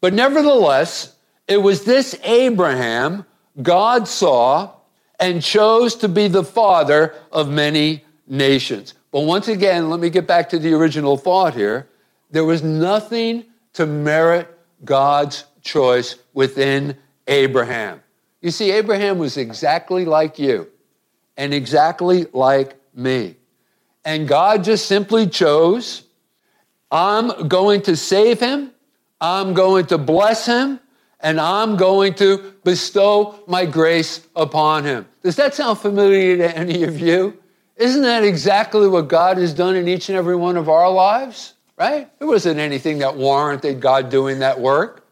But 0.00 0.14
nevertheless, 0.14 1.14
it 1.48 1.58
was 1.58 1.84
this 1.84 2.14
Abraham 2.22 3.26
God 3.60 4.06
saw 4.06 4.72
and 5.18 5.42
chose 5.42 5.96
to 5.96 6.08
be 6.08 6.28
the 6.28 6.44
father 6.44 7.14
of 7.32 7.48
many 7.48 8.04
nations. 8.30 8.94
But 9.10 9.20
once 9.22 9.48
again, 9.48 9.90
let 9.90 10.00
me 10.00 10.08
get 10.08 10.26
back 10.26 10.48
to 10.50 10.58
the 10.58 10.72
original 10.72 11.16
thought 11.18 11.54
here. 11.54 11.88
There 12.30 12.44
was 12.44 12.62
nothing 12.62 13.44
to 13.74 13.84
merit 13.84 14.48
God's 14.84 15.44
choice 15.62 16.16
within 16.32 16.96
Abraham. 17.26 18.02
You 18.40 18.50
see, 18.50 18.70
Abraham 18.70 19.18
was 19.18 19.36
exactly 19.36 20.04
like 20.04 20.38
you 20.38 20.68
and 21.36 21.52
exactly 21.52 22.26
like 22.32 22.76
me. 22.94 23.36
And 24.04 24.26
God 24.26 24.64
just 24.64 24.86
simply 24.86 25.26
chose 25.26 26.04
I'm 26.90 27.46
going 27.46 27.82
to 27.82 27.96
save 27.96 28.40
him, 28.40 28.72
I'm 29.20 29.54
going 29.54 29.86
to 29.86 29.98
bless 29.98 30.46
him, 30.46 30.80
and 31.20 31.40
I'm 31.40 31.76
going 31.76 32.14
to 32.14 32.54
bestow 32.64 33.44
my 33.46 33.64
grace 33.64 34.26
upon 34.34 34.84
him. 34.84 35.06
Does 35.22 35.36
that 35.36 35.54
sound 35.54 35.78
familiar 35.78 36.38
to 36.38 36.56
any 36.56 36.82
of 36.82 36.98
you? 36.98 37.39
Isn't 37.80 38.02
that 38.02 38.22
exactly 38.22 38.86
what 38.86 39.08
God 39.08 39.38
has 39.38 39.52
done 39.52 39.74
in 39.74 39.88
each 39.88 40.08
and 40.08 40.16
every 40.16 40.36
one 40.36 40.56
of 40.56 40.68
our 40.68 40.90
lives? 40.90 41.54
Right? 41.76 42.08
There 42.18 42.28
wasn't 42.28 42.60
anything 42.60 42.98
that 42.98 43.16
warranted 43.16 43.80
God 43.80 44.10
doing 44.10 44.38
that 44.40 44.60
work. 44.60 45.06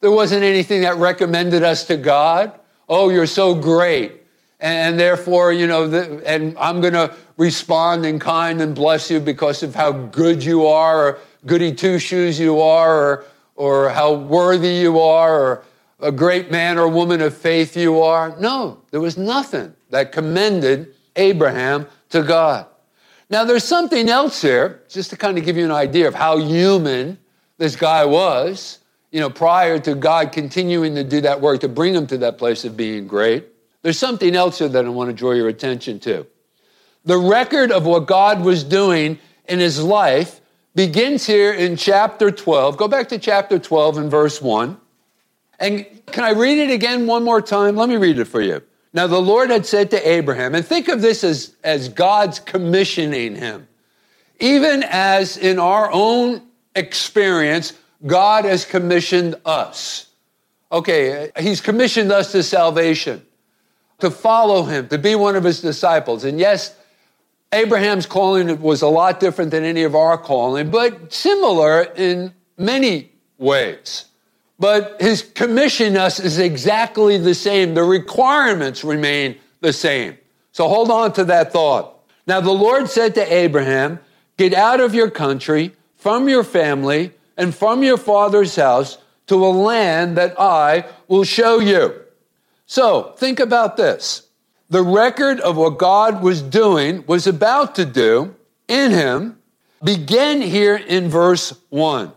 There 0.00 0.10
wasn't 0.10 0.42
anything 0.42 0.82
that 0.82 0.96
recommended 0.96 1.62
us 1.62 1.84
to 1.86 1.96
God 1.96 2.58
oh, 2.88 3.10
you're 3.10 3.26
so 3.26 3.54
great. 3.54 4.22
And 4.60 4.98
therefore, 4.98 5.52
you 5.52 5.66
know, 5.66 5.84
and 6.26 6.56
I'm 6.58 6.80
going 6.80 6.94
to 6.94 7.14
respond 7.36 8.04
in 8.04 8.18
kind 8.18 8.60
and 8.60 8.74
bless 8.74 9.10
you 9.10 9.20
because 9.20 9.62
of 9.62 9.74
how 9.74 9.92
good 9.92 10.42
you 10.42 10.66
are, 10.66 11.08
or 11.08 11.18
goody 11.46 11.72
two 11.72 11.98
shoes 11.98 12.40
you 12.40 12.60
are, 12.60 12.96
or, 12.96 13.24
or 13.54 13.90
how 13.90 14.14
worthy 14.14 14.74
you 14.74 14.98
are, 14.98 15.40
or 15.40 15.64
a 16.00 16.10
great 16.10 16.50
man 16.50 16.76
or 16.76 16.88
woman 16.88 17.20
of 17.20 17.36
faith 17.36 17.76
you 17.76 18.02
are. 18.02 18.36
No, 18.40 18.82
there 18.90 19.00
was 19.00 19.16
nothing 19.16 19.74
that 19.90 20.10
commended 20.10 20.94
Abraham 21.18 21.86
to 22.10 22.22
God. 22.22 22.66
Now, 23.28 23.44
there's 23.44 23.64
something 23.64 24.08
else 24.08 24.40
here, 24.40 24.82
just 24.88 25.10
to 25.10 25.16
kind 25.16 25.36
of 25.36 25.44
give 25.44 25.56
you 25.56 25.64
an 25.64 25.70
idea 25.70 26.08
of 26.08 26.14
how 26.14 26.38
human 26.38 27.18
this 27.58 27.76
guy 27.76 28.06
was 28.06 28.78
you 29.10 29.20
know, 29.20 29.30
prior 29.30 29.78
to 29.78 29.94
God 29.94 30.32
continuing 30.32 30.94
to 30.94 31.04
do 31.04 31.20
that 31.22 31.40
work 31.40 31.60
to 31.60 31.68
bring 31.68 31.94
him 31.94 32.06
to 32.08 32.18
that 32.18 32.38
place 32.38 32.64
of 32.64 32.76
being 32.76 33.06
great. 33.06 33.46
There's 33.82 33.98
something 33.98 34.34
else 34.34 34.58
here 34.58 34.68
that 34.68 34.84
I 34.84 34.88
want 34.88 35.08
to 35.08 35.14
draw 35.14 35.32
your 35.32 35.48
attention 35.48 35.98
to. 36.00 36.26
The 37.04 37.16
record 37.16 37.72
of 37.72 37.86
what 37.86 38.06
God 38.06 38.42
was 38.42 38.64
doing 38.64 39.18
in 39.46 39.60
his 39.60 39.82
life 39.82 40.40
begins 40.74 41.26
here 41.26 41.52
in 41.52 41.76
chapter 41.76 42.30
12. 42.30 42.76
Go 42.76 42.86
back 42.86 43.08
to 43.08 43.18
chapter 43.18 43.58
12 43.58 43.98
and 43.98 44.10
verse 44.10 44.42
1. 44.42 44.78
And 45.58 45.86
can 46.06 46.24
I 46.24 46.32
read 46.32 46.58
it 46.58 46.70
again 46.70 47.06
one 47.06 47.24
more 47.24 47.40
time? 47.40 47.76
Let 47.76 47.88
me 47.88 47.96
read 47.96 48.18
it 48.18 48.26
for 48.26 48.40
you. 48.40 48.62
Now, 48.98 49.06
the 49.06 49.22
Lord 49.22 49.50
had 49.50 49.64
said 49.64 49.92
to 49.92 50.08
Abraham, 50.10 50.56
and 50.56 50.66
think 50.66 50.88
of 50.88 51.00
this 51.00 51.22
as, 51.22 51.54
as 51.62 51.88
God's 51.88 52.40
commissioning 52.40 53.36
him. 53.36 53.68
Even 54.40 54.82
as 54.82 55.36
in 55.36 55.60
our 55.60 55.88
own 55.92 56.42
experience, 56.74 57.74
God 58.04 58.44
has 58.44 58.64
commissioned 58.64 59.36
us. 59.44 60.08
Okay, 60.72 61.30
He's 61.38 61.60
commissioned 61.60 62.10
us 62.10 62.32
to 62.32 62.42
salvation, 62.42 63.24
to 64.00 64.10
follow 64.10 64.64
Him, 64.64 64.88
to 64.88 64.98
be 64.98 65.14
one 65.14 65.36
of 65.36 65.44
His 65.44 65.60
disciples. 65.60 66.24
And 66.24 66.40
yes, 66.40 66.74
Abraham's 67.52 68.04
calling 68.04 68.60
was 68.60 68.82
a 68.82 68.88
lot 68.88 69.20
different 69.20 69.52
than 69.52 69.62
any 69.62 69.84
of 69.84 69.94
our 69.94 70.18
calling, 70.18 70.72
but 70.72 71.12
similar 71.12 71.82
in 71.94 72.34
many 72.56 73.12
ways. 73.38 74.06
But 74.58 75.00
his 75.00 75.22
commission 75.22 75.96
us 75.96 76.18
is 76.18 76.38
exactly 76.38 77.16
the 77.16 77.34
same. 77.34 77.74
The 77.74 77.84
requirements 77.84 78.82
remain 78.82 79.36
the 79.60 79.72
same. 79.72 80.18
So 80.52 80.68
hold 80.68 80.90
on 80.90 81.12
to 81.14 81.24
that 81.24 81.52
thought. 81.52 81.94
Now 82.26 82.40
the 82.40 82.52
Lord 82.52 82.88
said 82.88 83.14
to 83.14 83.32
Abraham, 83.32 84.00
Get 84.36 84.54
out 84.54 84.80
of 84.80 84.94
your 84.94 85.10
country, 85.10 85.74
from 85.96 86.28
your 86.28 86.44
family, 86.44 87.12
and 87.36 87.54
from 87.54 87.82
your 87.82 87.96
father's 87.96 88.56
house 88.56 88.98
to 89.26 89.46
a 89.46 89.48
land 89.48 90.16
that 90.16 90.38
I 90.38 90.86
will 91.06 91.24
show 91.24 91.58
you. 91.58 92.00
So 92.66 93.14
think 93.16 93.40
about 93.40 93.76
this. 93.76 94.28
The 94.70 94.82
record 94.82 95.40
of 95.40 95.56
what 95.56 95.78
God 95.78 96.22
was 96.22 96.42
doing, 96.42 97.04
was 97.06 97.26
about 97.26 97.74
to 97.76 97.84
do 97.84 98.34
in 98.68 98.90
him, 98.90 99.38
began 99.82 100.42
here 100.42 100.76
in 100.76 101.08
verse 101.08 101.58
1. 101.70 102.12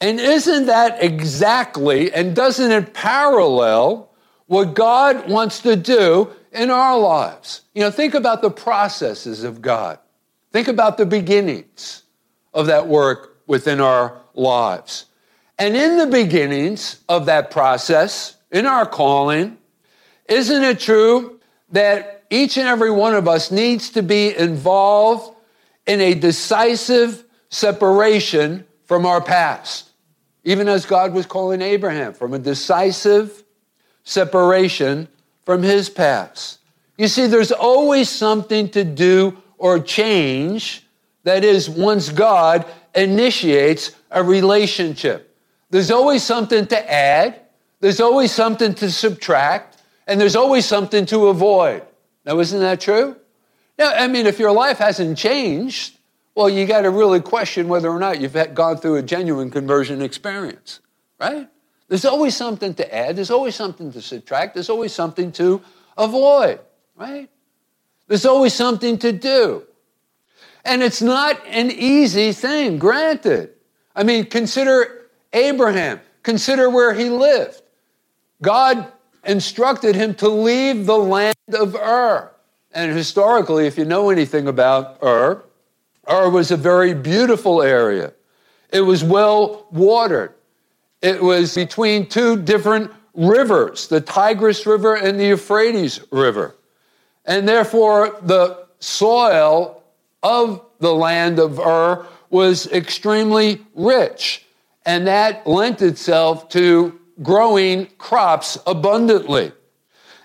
And 0.00 0.20
isn't 0.20 0.66
that 0.66 1.02
exactly, 1.02 2.12
and 2.12 2.34
doesn't 2.34 2.70
it 2.70 2.94
parallel 2.94 4.10
what 4.46 4.74
God 4.74 5.30
wants 5.30 5.60
to 5.60 5.76
do 5.76 6.30
in 6.52 6.70
our 6.70 6.98
lives? 6.98 7.62
You 7.74 7.82
know, 7.82 7.90
think 7.90 8.14
about 8.14 8.42
the 8.42 8.50
processes 8.50 9.44
of 9.44 9.62
God. 9.62 9.98
Think 10.52 10.68
about 10.68 10.98
the 10.98 11.06
beginnings 11.06 12.02
of 12.52 12.66
that 12.66 12.86
work 12.86 13.38
within 13.46 13.80
our 13.80 14.20
lives. 14.34 15.06
And 15.58 15.76
in 15.76 15.98
the 15.98 16.06
beginnings 16.06 17.00
of 17.08 17.26
that 17.26 17.50
process, 17.50 18.36
in 18.50 18.66
our 18.66 18.86
calling, 18.86 19.58
isn't 20.28 20.62
it 20.62 20.80
true 20.80 21.40
that 21.70 22.24
each 22.30 22.56
and 22.56 22.66
every 22.66 22.90
one 22.90 23.14
of 23.14 23.28
us 23.28 23.50
needs 23.50 23.90
to 23.90 24.02
be 24.02 24.36
involved 24.36 25.34
in 25.86 26.00
a 26.00 26.14
decisive 26.14 27.24
separation 27.48 28.66
from 28.84 29.06
our 29.06 29.20
past? 29.20 29.90
Even 30.44 30.68
as 30.68 30.86
God 30.86 31.12
was 31.12 31.26
calling 31.26 31.62
Abraham 31.62 32.12
from 32.12 32.34
a 32.34 32.38
decisive 32.38 33.42
separation 34.04 35.08
from 35.44 35.62
his 35.62 35.88
past. 35.88 36.58
You 36.96 37.08
see, 37.08 37.26
there's 37.26 37.52
always 37.52 38.08
something 38.08 38.68
to 38.70 38.84
do 38.84 39.36
or 39.58 39.78
change 39.78 40.84
that 41.24 41.42
is, 41.42 41.68
once 41.68 42.10
God 42.10 42.66
initiates 42.94 43.92
a 44.10 44.22
relationship. 44.22 45.36
There's 45.70 45.90
always 45.90 46.22
something 46.22 46.66
to 46.66 46.92
add, 46.92 47.40
there's 47.80 48.00
always 48.00 48.30
something 48.30 48.74
to 48.74 48.90
subtract, 48.90 49.82
and 50.06 50.20
there's 50.20 50.36
always 50.36 50.66
something 50.66 51.06
to 51.06 51.28
avoid. 51.28 51.82
Now, 52.24 52.38
isn't 52.38 52.60
that 52.60 52.80
true? 52.80 53.16
Now, 53.78 53.92
I 53.92 54.06
mean, 54.06 54.26
if 54.26 54.38
your 54.38 54.52
life 54.52 54.78
hasn't 54.78 55.18
changed, 55.18 55.93
well, 56.34 56.48
you 56.48 56.66
got 56.66 56.82
to 56.82 56.90
really 56.90 57.20
question 57.20 57.68
whether 57.68 57.88
or 57.88 57.98
not 57.98 58.20
you've 58.20 58.36
gone 58.54 58.76
through 58.78 58.96
a 58.96 59.02
genuine 59.02 59.50
conversion 59.50 60.02
experience, 60.02 60.80
right? 61.20 61.48
There's 61.88 62.04
always 62.04 62.36
something 62.36 62.74
to 62.74 62.94
add, 62.94 63.16
there's 63.16 63.30
always 63.30 63.54
something 63.54 63.92
to 63.92 64.02
subtract, 64.02 64.54
there's 64.54 64.70
always 64.70 64.92
something 64.92 65.30
to 65.32 65.62
avoid, 65.96 66.58
right? 66.96 67.28
There's 68.08 68.26
always 68.26 68.52
something 68.52 68.98
to 68.98 69.12
do. 69.12 69.64
And 70.64 70.82
it's 70.82 71.02
not 71.02 71.40
an 71.46 71.70
easy 71.70 72.32
thing, 72.32 72.78
granted. 72.78 73.50
I 73.94 74.02
mean, 74.02 74.24
consider 74.26 75.08
Abraham, 75.32 76.00
consider 76.22 76.70
where 76.70 76.94
he 76.94 77.10
lived. 77.10 77.62
God 78.42 78.90
instructed 79.24 79.94
him 79.94 80.14
to 80.16 80.28
leave 80.28 80.86
the 80.86 80.96
land 80.96 81.36
of 81.52 81.74
Ur. 81.74 82.30
And 82.72 82.96
historically, 82.96 83.66
if 83.66 83.78
you 83.78 83.84
know 83.84 84.10
anything 84.10 84.48
about 84.48 84.98
Ur, 85.02 85.44
Ur 86.10 86.30
was 86.30 86.50
a 86.50 86.56
very 86.56 86.94
beautiful 86.94 87.62
area. 87.62 88.12
It 88.70 88.82
was 88.82 89.04
well 89.04 89.66
watered. 89.70 90.34
It 91.00 91.22
was 91.22 91.54
between 91.54 92.06
two 92.06 92.36
different 92.36 92.90
rivers, 93.14 93.88
the 93.88 94.00
Tigris 94.00 94.66
River 94.66 94.94
and 94.94 95.18
the 95.18 95.26
Euphrates 95.26 96.00
River. 96.10 96.56
And 97.24 97.48
therefore, 97.48 98.18
the 98.22 98.66
soil 98.80 99.82
of 100.22 100.64
the 100.80 100.94
land 100.94 101.38
of 101.38 101.58
Ur 101.58 102.06
was 102.30 102.66
extremely 102.72 103.64
rich, 103.74 104.44
and 104.84 105.06
that 105.06 105.46
lent 105.46 105.80
itself 105.82 106.48
to 106.50 106.98
growing 107.22 107.86
crops 107.98 108.58
abundantly. 108.66 109.52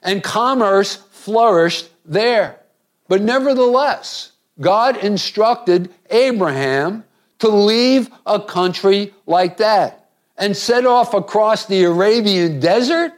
And 0.02 0.24
commerce 0.24 0.96
flourished 1.12 1.90
there. 2.06 2.60
But 3.08 3.22
nevertheless, 3.22 4.32
God 4.60 4.98
instructed 4.98 5.94
Abraham 6.10 7.04
to 7.40 7.50
leave 7.50 8.10
a 8.26 8.40
country 8.40 9.14
like 9.26 9.58
that 9.58 10.10
and 10.38 10.56
set 10.56 10.86
off 10.86 11.14
across 11.14 11.66
the 11.66 11.84
Arabian 11.84 12.60
desert 12.60 13.14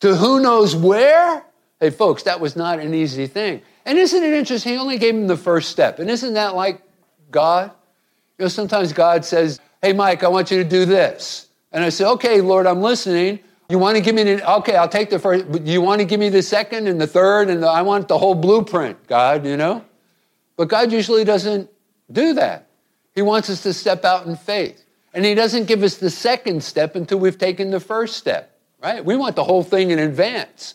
to 0.00 0.14
who 0.14 0.40
knows 0.40 0.76
where. 0.76 1.44
Hey, 1.80 1.90
folks, 1.90 2.24
that 2.24 2.40
was 2.40 2.56
not 2.56 2.78
an 2.78 2.94
easy 2.94 3.26
thing. 3.26 3.62
And 3.84 3.98
isn't 3.98 4.22
it 4.22 4.32
interesting? 4.32 4.72
He 4.72 4.78
only 4.78 4.98
gave 4.98 5.14
him 5.14 5.26
the 5.26 5.36
first 5.36 5.70
step. 5.70 5.98
And 5.98 6.08
isn't 6.10 6.34
that 6.34 6.54
like 6.54 6.80
God? 7.30 7.70
You 8.38 8.44
know, 8.44 8.48
sometimes 8.48 8.92
God 8.92 9.24
says, 9.24 9.60
Hey, 9.82 9.92
Mike, 9.92 10.24
I 10.24 10.28
want 10.28 10.50
you 10.50 10.62
to 10.62 10.68
do 10.68 10.84
this. 10.84 11.48
And 11.72 11.84
I 11.84 11.88
say, 11.88 12.04
Okay, 12.04 12.40
Lord, 12.40 12.66
I'm 12.66 12.80
listening. 12.80 13.40
You 13.68 13.78
want 13.78 13.96
to 13.96 14.02
give 14.02 14.14
me 14.14 14.22
the, 14.22 14.52
okay, 14.58 14.76
I'll 14.76 14.88
take 14.88 15.10
the 15.10 15.18
first, 15.18 15.50
but 15.50 15.66
you 15.66 15.80
want 15.80 16.00
to 16.00 16.04
give 16.04 16.20
me 16.20 16.28
the 16.28 16.42
second 16.42 16.86
and 16.86 17.00
the 17.00 17.06
third, 17.06 17.48
and 17.48 17.62
the, 17.62 17.66
I 17.66 17.80
want 17.80 18.08
the 18.08 18.18
whole 18.18 18.34
blueprint, 18.34 19.06
God, 19.06 19.46
you 19.46 19.56
know? 19.56 19.82
But 20.56 20.68
God 20.68 20.92
usually 20.92 21.24
doesn't 21.24 21.70
do 22.10 22.34
that. 22.34 22.68
He 23.14 23.22
wants 23.22 23.50
us 23.50 23.62
to 23.62 23.72
step 23.72 24.04
out 24.04 24.26
in 24.26 24.36
faith. 24.36 24.84
And 25.12 25.24
He 25.24 25.34
doesn't 25.34 25.66
give 25.66 25.82
us 25.82 25.96
the 25.96 26.10
second 26.10 26.62
step 26.62 26.96
until 26.96 27.18
we've 27.18 27.38
taken 27.38 27.70
the 27.70 27.80
first 27.80 28.16
step, 28.16 28.58
right? 28.82 29.04
We 29.04 29.16
want 29.16 29.36
the 29.36 29.44
whole 29.44 29.62
thing 29.62 29.90
in 29.90 29.98
advance. 29.98 30.74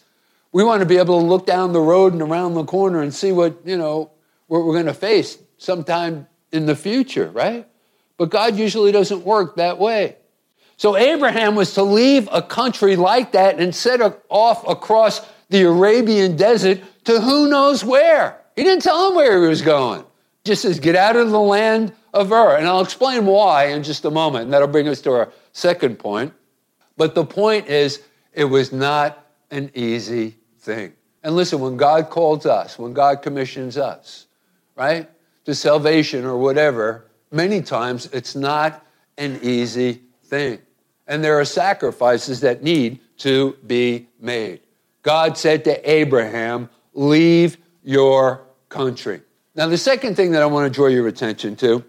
We 0.51 0.63
want 0.63 0.79
to 0.79 0.85
be 0.85 0.97
able 0.97 1.19
to 1.19 1.25
look 1.25 1.45
down 1.45 1.73
the 1.73 1.81
road 1.81 2.13
and 2.13 2.21
around 2.21 2.53
the 2.53 2.63
corner 2.63 3.01
and 3.01 3.13
see 3.13 3.31
what, 3.31 3.57
you 3.65 3.77
know, 3.77 4.11
what 4.47 4.65
we're 4.65 4.73
going 4.73 4.85
to 4.85 4.93
face 4.93 5.37
sometime 5.57 6.27
in 6.51 6.65
the 6.65 6.75
future, 6.75 7.29
right? 7.29 7.67
But 8.17 8.29
God 8.29 8.55
usually 8.55 8.91
doesn't 8.91 9.23
work 9.23 9.57
that 9.57 9.77
way. 9.77 10.15
So 10.77 10.95
Abraham 10.95 11.55
was 11.55 11.73
to 11.73 11.83
leave 11.83 12.29
a 12.31 12.41
country 12.41 12.95
like 12.95 13.33
that 13.33 13.59
and 13.59 13.75
set 13.75 13.99
off 14.29 14.67
across 14.67 15.21
the 15.49 15.63
Arabian 15.63 16.37
desert 16.37 16.79
to 17.03 17.19
who 17.19 17.49
knows 17.49 17.83
where. 17.83 18.38
He 18.59 18.65
didn't 18.65 18.83
tell 18.83 19.07
him 19.07 19.15
where 19.15 19.41
he 19.41 19.47
was 19.47 19.61
going. 19.61 20.03
Just 20.43 20.63
says, 20.63 20.81
get 20.81 20.93
out 20.97 21.15
of 21.15 21.31
the 21.31 21.39
land 21.39 21.93
of 22.13 22.33
Ur. 22.33 22.57
And 22.57 22.67
I'll 22.67 22.81
explain 22.81 23.25
why 23.25 23.67
in 23.67 23.83
just 23.83 24.03
a 24.03 24.11
moment, 24.11 24.43
and 24.43 24.53
that'll 24.53 24.67
bring 24.67 24.89
us 24.89 24.99
to 25.03 25.11
our 25.11 25.31
second 25.53 25.97
point. 25.97 26.33
But 26.97 27.15
the 27.15 27.23
point 27.23 27.67
is, 27.67 28.01
it 28.33 28.43
was 28.43 28.73
not 28.73 29.25
an 29.49 29.71
easy 29.75 30.35
thing. 30.57 30.91
And 31.23 31.37
listen, 31.37 31.61
when 31.61 31.77
God 31.77 32.09
calls 32.09 32.45
us, 32.45 32.77
when 32.77 32.91
God 32.91 33.21
commissions 33.21 33.77
us, 33.77 34.27
right, 34.75 35.09
to 35.45 35.55
salvation 35.55 36.25
or 36.25 36.35
whatever, 36.35 37.05
many 37.31 37.61
times 37.61 38.07
it's 38.11 38.35
not 38.35 38.85
an 39.17 39.39
easy 39.41 40.01
thing. 40.25 40.59
And 41.07 41.23
there 41.23 41.39
are 41.39 41.45
sacrifices 41.45 42.41
that 42.41 42.61
need 42.61 42.99
to 43.19 43.55
be 43.65 44.09
made. 44.19 44.59
God 45.01 45.37
said 45.37 45.63
to 45.63 45.89
Abraham, 45.89 46.69
Leave 46.93 47.57
your 47.83 48.48
country. 48.69 49.21
Now, 49.55 49.67
the 49.67 49.77
second 49.77 50.15
thing 50.15 50.31
that 50.31 50.41
I 50.41 50.45
want 50.45 50.71
to 50.71 50.75
draw 50.75 50.87
your 50.87 51.07
attention 51.07 51.55
to 51.57 51.83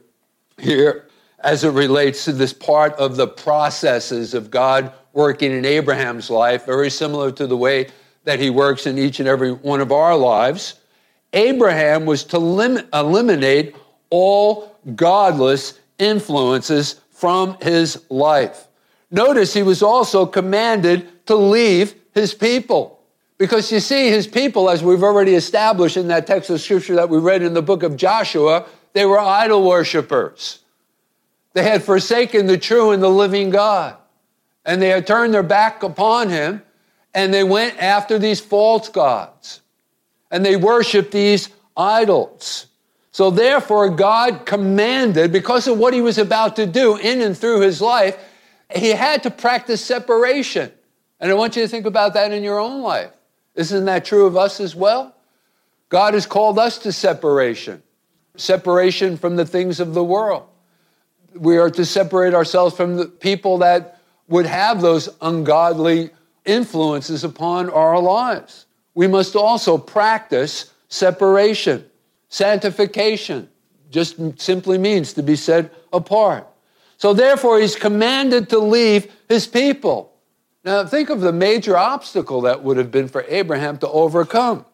here, 0.59 1.07
as 1.39 1.65
it 1.65 1.71
relates 1.71 2.25
to 2.25 2.33
this 2.33 2.53
part 2.53 2.95
of 2.95 3.17
the 3.17 3.27
processes 3.27 4.35
of 4.35 4.51
God 4.51 4.93
working 5.13 5.53
in 5.53 5.65
Abraham's 5.65 6.31
life, 6.31 6.67
very 6.67 6.91
similar 6.91 7.31
to 7.33 7.47
the 7.47 7.57
way 7.57 7.89
that 8.25 8.41
he 8.41 8.51
works 8.51 8.87
in 8.87 8.99
each 8.99 9.21
and 9.21 9.29
every 9.29 9.53
one 9.53 9.81
of 9.81 9.93
our 9.93 10.17
lives. 10.17 10.81
Abraham 11.33 12.07
was 12.07 12.25
to 12.25 12.39
lim- 12.39 12.87
eliminate 12.93 13.77
all 14.11 14.77
godless 14.95 15.79
influences 15.99 17.01
from 17.11 17.57
his 17.61 18.05
life. 18.11 18.67
Notice 19.11 19.53
he 19.53 19.63
was 19.63 19.83
also 19.83 20.27
commanded 20.27 21.27
to 21.27 21.37
leave 21.37 21.95
his 22.15 22.35
people. 22.35 23.00
Because 23.41 23.73
you 23.73 23.81
see, 23.81 24.11
his 24.11 24.27
people, 24.27 24.69
as 24.69 24.85
we've 24.85 25.03
already 25.03 25.35
established 25.35 25.97
in 25.97 26.09
that 26.09 26.27
text 26.27 26.51
of 26.51 26.61
scripture 26.61 26.97
that 26.97 27.09
we 27.09 27.17
read 27.17 27.41
in 27.41 27.55
the 27.55 27.63
book 27.63 27.83
of 27.83 27.97
Joshua, 27.97 28.67
they 28.93 29.07
were 29.07 29.19
idol 29.19 29.67
worshippers. 29.67 30.59
They 31.55 31.63
had 31.63 31.83
forsaken 31.83 32.47
the 32.47 32.59
true 32.59 32.91
and 32.91 33.03
the 33.03 33.09
living 33.09 33.49
God. 33.49 33.97
And 34.67 34.83
they 34.83 34.91
had 34.91 35.07
turned 35.07 35.33
their 35.33 35.43
back 35.43 35.83
upon 35.83 36.29
him 36.29 36.63
and 37.15 37.33
they 37.33 37.43
went 37.43 37.83
after 37.83 38.19
these 38.19 38.41
false 38.41 38.91
gods 38.91 39.63
and 40.31 40.45
they 40.45 40.57
worshiped 40.57 41.11
these 41.11 41.49
idols. 41.75 42.67
So 43.11 43.31
therefore, 43.31 43.89
God 43.89 44.45
commanded, 44.45 45.33
because 45.33 45.67
of 45.67 45.79
what 45.79 45.95
he 45.95 46.03
was 46.03 46.19
about 46.19 46.57
to 46.57 46.67
do 46.67 46.99
in 46.99 47.23
and 47.23 47.35
through 47.35 47.61
his 47.61 47.81
life, 47.81 48.19
he 48.71 48.91
had 48.91 49.23
to 49.23 49.31
practice 49.31 49.83
separation. 49.83 50.71
And 51.19 51.31
I 51.31 51.35
want 51.35 51.57
you 51.57 51.63
to 51.63 51.69
think 51.69 51.87
about 51.87 52.13
that 52.13 52.33
in 52.33 52.43
your 52.43 52.59
own 52.59 52.83
life. 52.83 53.13
Isn't 53.55 53.85
that 53.87 54.05
true 54.05 54.27
of 54.27 54.37
us 54.37 54.61
as 54.61 54.75
well? 54.75 55.15
God 55.89 56.15
has 56.15 56.25
called 56.25 56.59
us 56.59 56.79
to 56.79 56.93
separation, 56.93 57.83
separation 58.37 59.17
from 59.17 59.37
the 59.37 59.45
things 59.45 59.81
of 59.81 59.93
the 59.93 60.05
world. 60.05 60.45
We 61.35 61.59
are 61.59 61.71
to 61.71 61.85
separate 61.85 62.35
ourselves 62.35 62.77
from 62.77 62.97
the 62.97 63.07
people 63.07 63.59
that 63.59 64.01
would 64.29 64.47
have 64.47 64.81
those 64.81 65.09
ungodly 65.21 66.11
influences 66.45 67.25
upon 67.25 67.71
our 67.71 68.01
lives. 68.01 68.67
We 68.95 69.09
must 69.09 69.37
also 69.37 69.79
practice 69.79 70.73
separation. 70.89 71.85
Sanctification 72.29 73.49
just 73.91 74.41
simply 74.41 74.79
means 74.79 75.13
to 75.15 75.23
be 75.23 75.37
set 75.37 75.75
apart. 75.93 76.47
So, 76.97 77.13
therefore, 77.15 77.59
he's 77.59 77.77
commanded 77.77 78.51
to 78.51 78.59
leave 78.59 79.11
his 79.29 79.47
people. 79.47 80.10
Now, 80.71 80.85
think 80.85 81.11
of 81.11 81.21
the 81.21 81.33
major 81.33 81.77
obstacle 81.77 82.43
that 82.43 82.63
would 82.63 82.77
have 82.77 82.93
been 82.93 83.09
for 83.09 83.25
Abraham 83.27 83.77
to 83.79 83.89
overcome. 83.89 84.65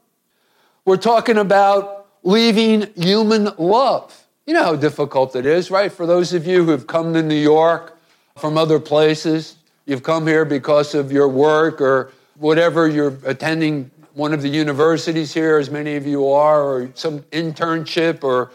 We're 0.85 0.99
talking 0.99 1.39
about 1.39 2.09
leaving 2.23 2.93
human 2.97 3.49
love. 3.57 4.27
You 4.45 4.53
know 4.53 4.63
how 4.63 4.77
difficult 4.77 5.35
it 5.35 5.47
is, 5.47 5.71
right? 5.71 5.91
For 5.91 6.05
those 6.05 6.35
of 6.35 6.47
you 6.47 6.67
who've 6.67 6.87
come 6.87 7.15
to 7.15 7.23
New 7.23 7.35
York 7.35 7.97
from 8.37 8.59
other 8.59 8.79
places, 8.79 9.57
you've 9.87 10.03
come 10.03 10.27
here 10.27 10.45
because 10.45 10.95
of 10.95 11.11
your 11.11 11.29
work 11.29 11.81
or 11.81 12.13
whatever, 12.35 12.87
you're 12.87 13.17
attending 13.25 13.91
one 14.13 14.35
of 14.35 14.43
the 14.43 14.51
universities 14.51 15.33
here, 15.33 15.57
as 15.57 15.71
many 15.71 15.97
of 15.97 16.07
you 16.07 16.29
are, 16.29 16.63
or 16.63 16.91
some 16.93 17.21
internship, 17.33 18.23
or 18.23 18.51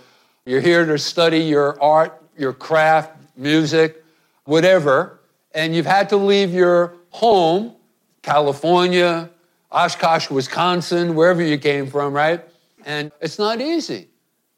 you're 0.46 0.62
here 0.62 0.86
to 0.86 1.00
study 1.00 1.40
your 1.40 1.82
art, 1.82 2.22
your 2.38 2.54
craft, 2.54 3.18
music, 3.36 4.06
whatever, 4.44 5.20
and 5.56 5.74
you've 5.76 5.88
had 5.88 6.08
to 6.10 6.18
leave 6.18 6.54
your 6.54 7.01
home, 7.12 7.76
California, 8.22 9.30
Oshkosh, 9.72 10.30
Wisconsin, 10.30 11.16
wherever 11.16 11.42
you 11.42 11.58
came 11.58 11.88
from, 11.88 12.14
right? 12.14 12.44
And 12.86 13.12
it's 13.22 13.40
not 13.40 13.62
easy 13.62 14.10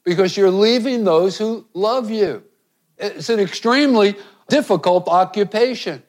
because 0.03 0.35
you're 0.35 0.49
leaving 0.49 1.03
those 1.03 1.37
who 1.37 1.65
love 1.73 2.09
you. 2.09 2.43
It's 2.97 3.29
an 3.29 3.39
extremely 3.39 4.15
difficult 4.47 5.07
occupation. 5.07 6.01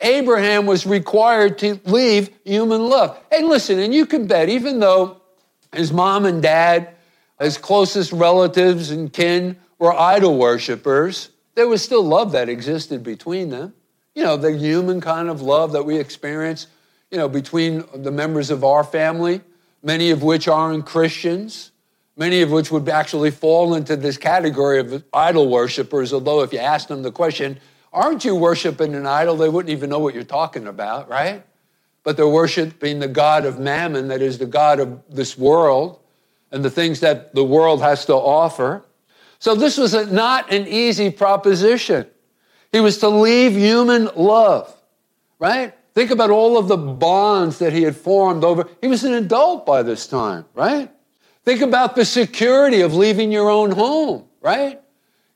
Abraham 0.00 0.66
was 0.66 0.86
required 0.86 1.58
to 1.58 1.80
leave 1.84 2.30
human 2.44 2.88
love. 2.88 3.18
Hey, 3.30 3.42
listen, 3.42 3.78
and 3.78 3.94
you 3.94 4.06
can 4.06 4.26
bet, 4.26 4.48
even 4.48 4.78
though 4.78 5.20
his 5.72 5.92
mom 5.92 6.26
and 6.26 6.42
dad, 6.42 6.90
his 7.40 7.58
closest 7.58 8.12
relatives 8.12 8.90
and 8.90 9.12
kin 9.12 9.56
were 9.78 9.92
idol 9.92 10.38
worshippers, 10.38 11.30
there 11.54 11.68
was 11.68 11.82
still 11.82 12.02
love 12.02 12.32
that 12.32 12.48
existed 12.48 13.02
between 13.02 13.50
them. 13.50 13.74
You 14.16 14.24
know, 14.24 14.38
the 14.38 14.56
human 14.56 15.02
kind 15.02 15.28
of 15.28 15.42
love 15.42 15.72
that 15.72 15.84
we 15.84 15.98
experience, 15.98 16.68
you 17.10 17.18
know, 17.18 17.28
between 17.28 17.84
the 17.94 18.10
members 18.10 18.50
of 18.50 18.64
our 18.64 18.82
family, 18.82 19.42
many 19.82 20.10
of 20.10 20.22
which 20.22 20.48
aren't 20.48 20.86
Christians, 20.86 21.70
many 22.16 22.40
of 22.40 22.50
which 22.50 22.70
would 22.70 22.88
actually 22.88 23.30
fall 23.30 23.74
into 23.74 23.94
this 23.94 24.16
category 24.16 24.80
of 24.80 25.04
idol 25.12 25.50
worshippers, 25.50 26.14
although 26.14 26.40
if 26.40 26.50
you 26.54 26.58
ask 26.58 26.88
them 26.88 27.02
the 27.02 27.12
question, 27.12 27.60
aren't 27.92 28.24
you 28.24 28.34
worshiping 28.34 28.94
an 28.94 29.06
idol? 29.06 29.36
They 29.36 29.50
wouldn't 29.50 29.70
even 29.70 29.90
know 29.90 29.98
what 29.98 30.14
you're 30.14 30.24
talking 30.24 30.66
about, 30.66 31.10
right? 31.10 31.44
But 32.02 32.16
they're 32.16 32.26
worshiping 32.26 33.00
the 33.00 33.08
God 33.08 33.44
of 33.44 33.58
mammon, 33.58 34.08
that 34.08 34.22
is 34.22 34.38
the 34.38 34.46
God 34.46 34.80
of 34.80 35.02
this 35.10 35.36
world 35.36 36.00
and 36.50 36.64
the 36.64 36.70
things 36.70 37.00
that 37.00 37.34
the 37.34 37.44
world 37.44 37.82
has 37.82 38.06
to 38.06 38.14
offer. 38.14 38.82
So 39.40 39.54
this 39.54 39.76
was 39.76 39.92
a, 39.92 40.06
not 40.06 40.50
an 40.50 40.66
easy 40.66 41.10
proposition. 41.10 42.06
He 42.72 42.80
was 42.80 42.98
to 42.98 43.08
leave 43.08 43.52
human 43.52 44.10
love, 44.16 44.74
right? 45.38 45.74
Think 45.94 46.10
about 46.10 46.30
all 46.30 46.58
of 46.58 46.68
the 46.68 46.76
bonds 46.76 47.58
that 47.60 47.72
he 47.72 47.82
had 47.82 47.96
formed 47.96 48.44
over. 48.44 48.68
He 48.80 48.88
was 48.88 49.04
an 49.04 49.14
adult 49.14 49.64
by 49.64 49.82
this 49.82 50.06
time, 50.06 50.44
right? 50.54 50.90
Think 51.44 51.62
about 51.62 51.96
the 51.96 52.04
security 52.04 52.82
of 52.82 52.94
leaving 52.94 53.32
your 53.32 53.48
own 53.48 53.70
home, 53.70 54.24
right? 54.40 54.80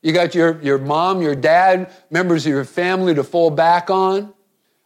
You 0.01 0.13
got 0.13 0.35
your, 0.35 0.61
your 0.61 0.77
mom, 0.77 1.21
your 1.21 1.35
dad, 1.35 1.91
members 2.09 2.45
of 2.45 2.51
your 2.51 2.65
family 2.65 3.15
to 3.15 3.23
fall 3.23 3.49
back 3.49 3.89
on 3.89 4.33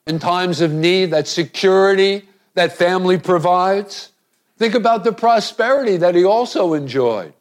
in 0.07 0.19
times 0.19 0.61
of 0.61 0.71
need, 0.71 1.07
that 1.07 1.27
security 1.27 2.27
that 2.53 2.73
family 2.73 3.17
provides. 3.17 4.11
Think 4.57 4.75
about 4.75 5.03
the 5.03 5.11
prosperity 5.11 5.97
that 5.97 6.15
he 6.15 6.23
also 6.23 6.73
enjoyed 6.73 7.33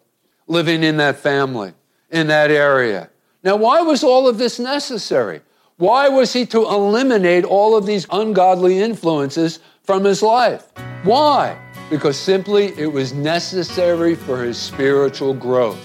living 0.47 0.83
in 0.83 0.97
that 0.97 1.17
family, 1.17 1.73
in 2.11 2.29
that 2.29 2.51
area. 2.51 3.11
Now, 3.45 3.57
why 3.57 3.83
was 3.83 4.03
all 4.03 4.27
of 4.27 4.39
this 4.39 4.59
necessary? 4.59 5.43
Why 5.77 6.09
was 6.09 6.33
he 6.33 6.47
to 6.47 6.63
eliminate 6.63 7.45
all 7.45 7.77
of 7.77 7.85
these 7.85 8.07
ungodly 8.11 8.79
influences 8.79 9.61
from 9.83 10.03
his 10.03 10.23
life? 10.23 10.73
Why? 11.03 11.59
Because 11.91 12.19
simply 12.19 12.73
it 12.79 12.91
was 12.91 13.13
necessary 13.13 14.15
for 14.15 14.43
his 14.43 14.57
spiritual 14.57 15.35
growth. 15.35 15.79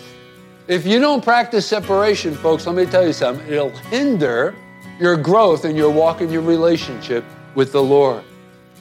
If 0.70 0.86
you 0.86 1.00
don't 1.02 1.22
practice 1.22 1.66
separation, 1.66 2.34
folks, 2.34 2.66
let 2.66 2.76
me 2.76 2.86
tell 2.86 3.06
you 3.06 3.12
something, 3.12 3.46
it'll 3.52 3.76
hinder 3.92 4.56
your 4.98 5.18
growth 5.18 5.66
and 5.66 5.76
your 5.76 5.90
walk 5.90 6.22
in 6.22 6.32
your 6.32 6.44
relationship 6.44 7.26
with 7.56 7.74
the 7.74 7.84
Lord. 7.84 8.24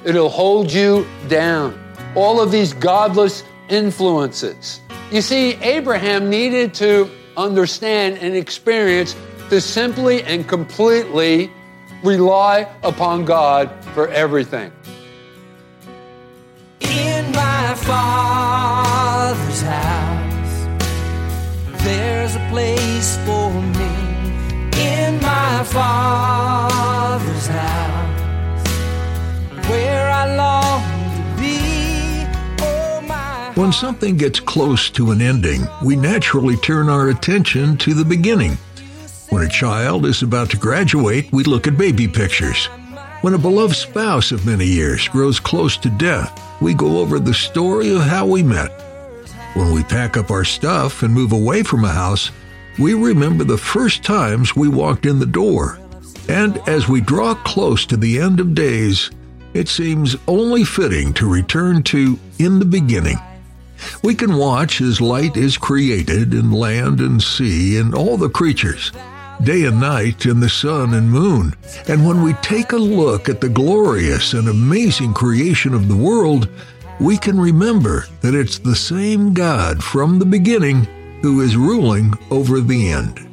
It'll 0.04 0.28
hold 0.28 0.72
you 0.72 1.04
down. 1.26 1.76
All 2.14 2.40
of 2.40 2.52
these 2.52 2.74
godless 2.74 3.42
influences. 3.68 4.80
You 5.10 5.22
see, 5.22 5.54
Abraham 5.62 6.30
needed 6.30 6.74
to 6.74 7.10
understand 7.38 8.18
and 8.18 8.34
experience 8.34 9.14
to 9.48 9.60
simply 9.60 10.22
and 10.24 10.46
completely 10.46 11.50
rely 12.02 12.68
upon 12.82 13.24
God 13.24 13.70
for 13.94 14.08
everything. 14.08 14.72
In 16.80 17.32
my 17.32 17.74
father's 17.76 19.62
house, 19.62 20.66
there's 21.82 22.34
a 22.34 22.48
place 22.50 23.16
for 23.24 23.50
me. 23.78 23.86
In 24.76 25.20
my 25.22 25.64
father's 25.64 27.46
house, 27.46 28.68
where 29.68 30.10
I 30.10 30.36
long 30.36 30.97
When 33.58 33.72
something 33.72 34.16
gets 34.16 34.38
close 34.38 34.88
to 34.90 35.10
an 35.10 35.20
ending, 35.20 35.66
we 35.82 35.96
naturally 35.96 36.56
turn 36.58 36.88
our 36.88 37.08
attention 37.08 37.76
to 37.78 37.92
the 37.92 38.04
beginning. 38.04 38.56
When 39.30 39.42
a 39.42 39.48
child 39.48 40.06
is 40.06 40.22
about 40.22 40.50
to 40.50 40.56
graduate, 40.56 41.28
we 41.32 41.42
look 41.42 41.66
at 41.66 41.76
baby 41.76 42.06
pictures. 42.06 42.66
When 43.22 43.34
a 43.34 43.38
beloved 43.38 43.74
spouse 43.74 44.30
of 44.30 44.46
many 44.46 44.64
years 44.64 45.08
grows 45.08 45.40
close 45.40 45.76
to 45.78 45.90
death, 45.90 46.40
we 46.62 46.72
go 46.72 46.98
over 46.98 47.18
the 47.18 47.34
story 47.34 47.92
of 47.92 48.02
how 48.02 48.26
we 48.26 48.44
met. 48.44 48.70
When 49.54 49.72
we 49.72 49.82
pack 49.82 50.16
up 50.16 50.30
our 50.30 50.44
stuff 50.44 51.02
and 51.02 51.12
move 51.12 51.32
away 51.32 51.64
from 51.64 51.84
a 51.84 51.88
house, 51.88 52.30
we 52.78 52.94
remember 52.94 53.42
the 53.42 53.58
first 53.58 54.04
times 54.04 54.54
we 54.54 54.68
walked 54.68 55.04
in 55.04 55.18
the 55.18 55.26
door. 55.26 55.80
And 56.28 56.58
as 56.68 56.86
we 56.86 57.00
draw 57.00 57.34
close 57.34 57.84
to 57.86 57.96
the 57.96 58.20
end 58.20 58.38
of 58.38 58.54
days, 58.54 59.10
it 59.52 59.66
seems 59.66 60.14
only 60.28 60.62
fitting 60.62 61.12
to 61.14 61.28
return 61.28 61.82
to 61.82 62.20
in 62.38 62.60
the 62.60 62.64
beginning. 62.64 63.18
We 64.02 64.14
can 64.14 64.36
watch 64.36 64.80
as 64.80 65.00
light 65.00 65.36
is 65.36 65.56
created 65.56 66.34
in 66.34 66.50
land 66.50 67.00
and 67.00 67.22
sea 67.22 67.78
and 67.78 67.94
all 67.94 68.16
the 68.16 68.28
creatures, 68.28 68.92
day 69.42 69.64
and 69.64 69.80
night 69.80 70.24
and 70.24 70.42
the 70.42 70.48
sun 70.48 70.94
and 70.94 71.10
moon. 71.10 71.54
And 71.86 72.06
when 72.06 72.22
we 72.22 72.32
take 72.34 72.72
a 72.72 72.76
look 72.76 73.28
at 73.28 73.40
the 73.40 73.48
glorious 73.48 74.32
and 74.32 74.48
amazing 74.48 75.14
creation 75.14 75.74
of 75.74 75.88
the 75.88 75.96
world, 75.96 76.48
we 77.00 77.16
can 77.16 77.38
remember 77.38 78.06
that 78.22 78.34
it's 78.34 78.58
the 78.58 78.74
same 78.74 79.32
God 79.32 79.82
from 79.82 80.18
the 80.18 80.26
beginning 80.26 80.84
who 81.22 81.40
is 81.40 81.56
ruling 81.56 82.14
over 82.30 82.60
the 82.60 82.90
end. 82.90 83.24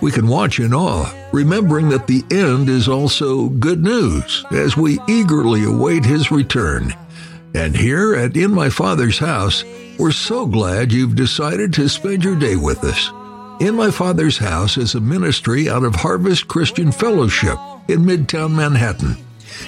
We 0.00 0.10
can 0.10 0.26
watch 0.28 0.58
in 0.58 0.74
awe, 0.74 1.10
remembering 1.32 1.88
that 1.88 2.06
the 2.06 2.24
end 2.30 2.68
is 2.68 2.88
also 2.88 3.48
good 3.48 3.82
news 3.82 4.44
as 4.50 4.76
we 4.76 4.98
eagerly 5.08 5.64
await 5.64 6.04
his 6.04 6.30
return. 6.30 6.94
And 7.54 7.76
here 7.76 8.16
at 8.16 8.36
In 8.36 8.52
My 8.52 8.68
Father's 8.68 9.18
House, 9.18 9.62
we're 9.96 10.10
so 10.10 10.44
glad 10.44 10.92
you've 10.92 11.14
decided 11.14 11.72
to 11.74 11.88
spend 11.88 12.24
your 12.24 12.34
day 12.34 12.56
with 12.56 12.82
us. 12.82 13.12
In 13.60 13.76
My 13.76 13.92
Father's 13.92 14.38
House 14.38 14.76
is 14.76 14.96
a 14.96 15.00
ministry 15.00 15.68
out 15.68 15.84
of 15.84 15.94
Harvest 15.94 16.48
Christian 16.48 16.90
Fellowship 16.90 17.56
in 17.86 18.00
Midtown 18.00 18.50
Manhattan. 18.50 19.16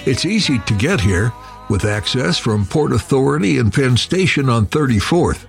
It's 0.05 0.25
easy 0.25 0.59
to 0.59 0.73
get 0.73 0.99
here 0.99 1.31
with 1.69 1.85
access 1.85 2.37
from 2.37 2.65
Port 2.65 2.91
Authority 2.91 3.57
and 3.57 3.73
Penn 3.73 3.95
Station 3.95 4.49
on 4.49 4.65
34th. 4.65 5.45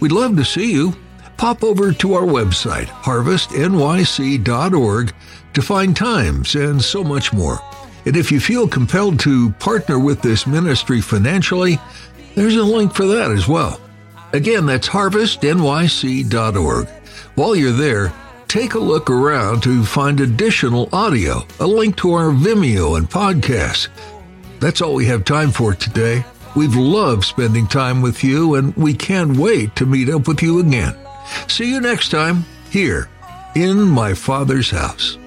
We'd 0.00 0.12
love 0.12 0.36
to 0.36 0.44
see 0.44 0.70
you. 0.70 0.94
Pop 1.38 1.64
over 1.64 1.92
to 1.92 2.12
our 2.14 2.26
website, 2.26 2.88
harvestnyc.org, 2.88 5.14
to 5.54 5.62
find 5.62 5.96
times 5.96 6.54
and 6.54 6.82
so 6.82 7.02
much 7.02 7.32
more. 7.32 7.58
And 8.08 8.16
if 8.16 8.32
you 8.32 8.40
feel 8.40 8.66
compelled 8.66 9.20
to 9.20 9.50
partner 9.50 9.98
with 9.98 10.22
this 10.22 10.46
ministry 10.46 11.02
financially, 11.02 11.78
there's 12.34 12.56
a 12.56 12.62
link 12.62 12.94
for 12.94 13.04
that 13.04 13.30
as 13.30 13.46
well. 13.46 13.78
Again, 14.32 14.64
that's 14.64 14.88
harvestnyc.org. 14.88 16.88
While 17.34 17.54
you're 17.54 17.70
there, 17.70 18.10
take 18.48 18.72
a 18.72 18.78
look 18.78 19.10
around 19.10 19.62
to 19.64 19.84
find 19.84 20.20
additional 20.20 20.88
audio, 20.90 21.46
a 21.60 21.66
link 21.66 21.98
to 21.98 22.14
our 22.14 22.30
Vimeo 22.30 22.96
and 22.96 23.10
podcasts. 23.10 23.88
That's 24.58 24.80
all 24.80 24.94
we 24.94 25.04
have 25.04 25.26
time 25.26 25.50
for 25.50 25.74
today. 25.74 26.24
We've 26.56 26.76
loved 26.76 27.24
spending 27.24 27.66
time 27.66 28.00
with 28.00 28.24
you, 28.24 28.54
and 28.54 28.74
we 28.74 28.94
can't 28.94 29.36
wait 29.36 29.76
to 29.76 29.84
meet 29.84 30.08
up 30.08 30.26
with 30.26 30.42
you 30.42 30.60
again. 30.60 30.96
See 31.46 31.70
you 31.70 31.78
next 31.78 32.08
time 32.08 32.46
here 32.70 33.10
in 33.54 33.82
my 33.82 34.14
Father's 34.14 34.70
house. 34.70 35.18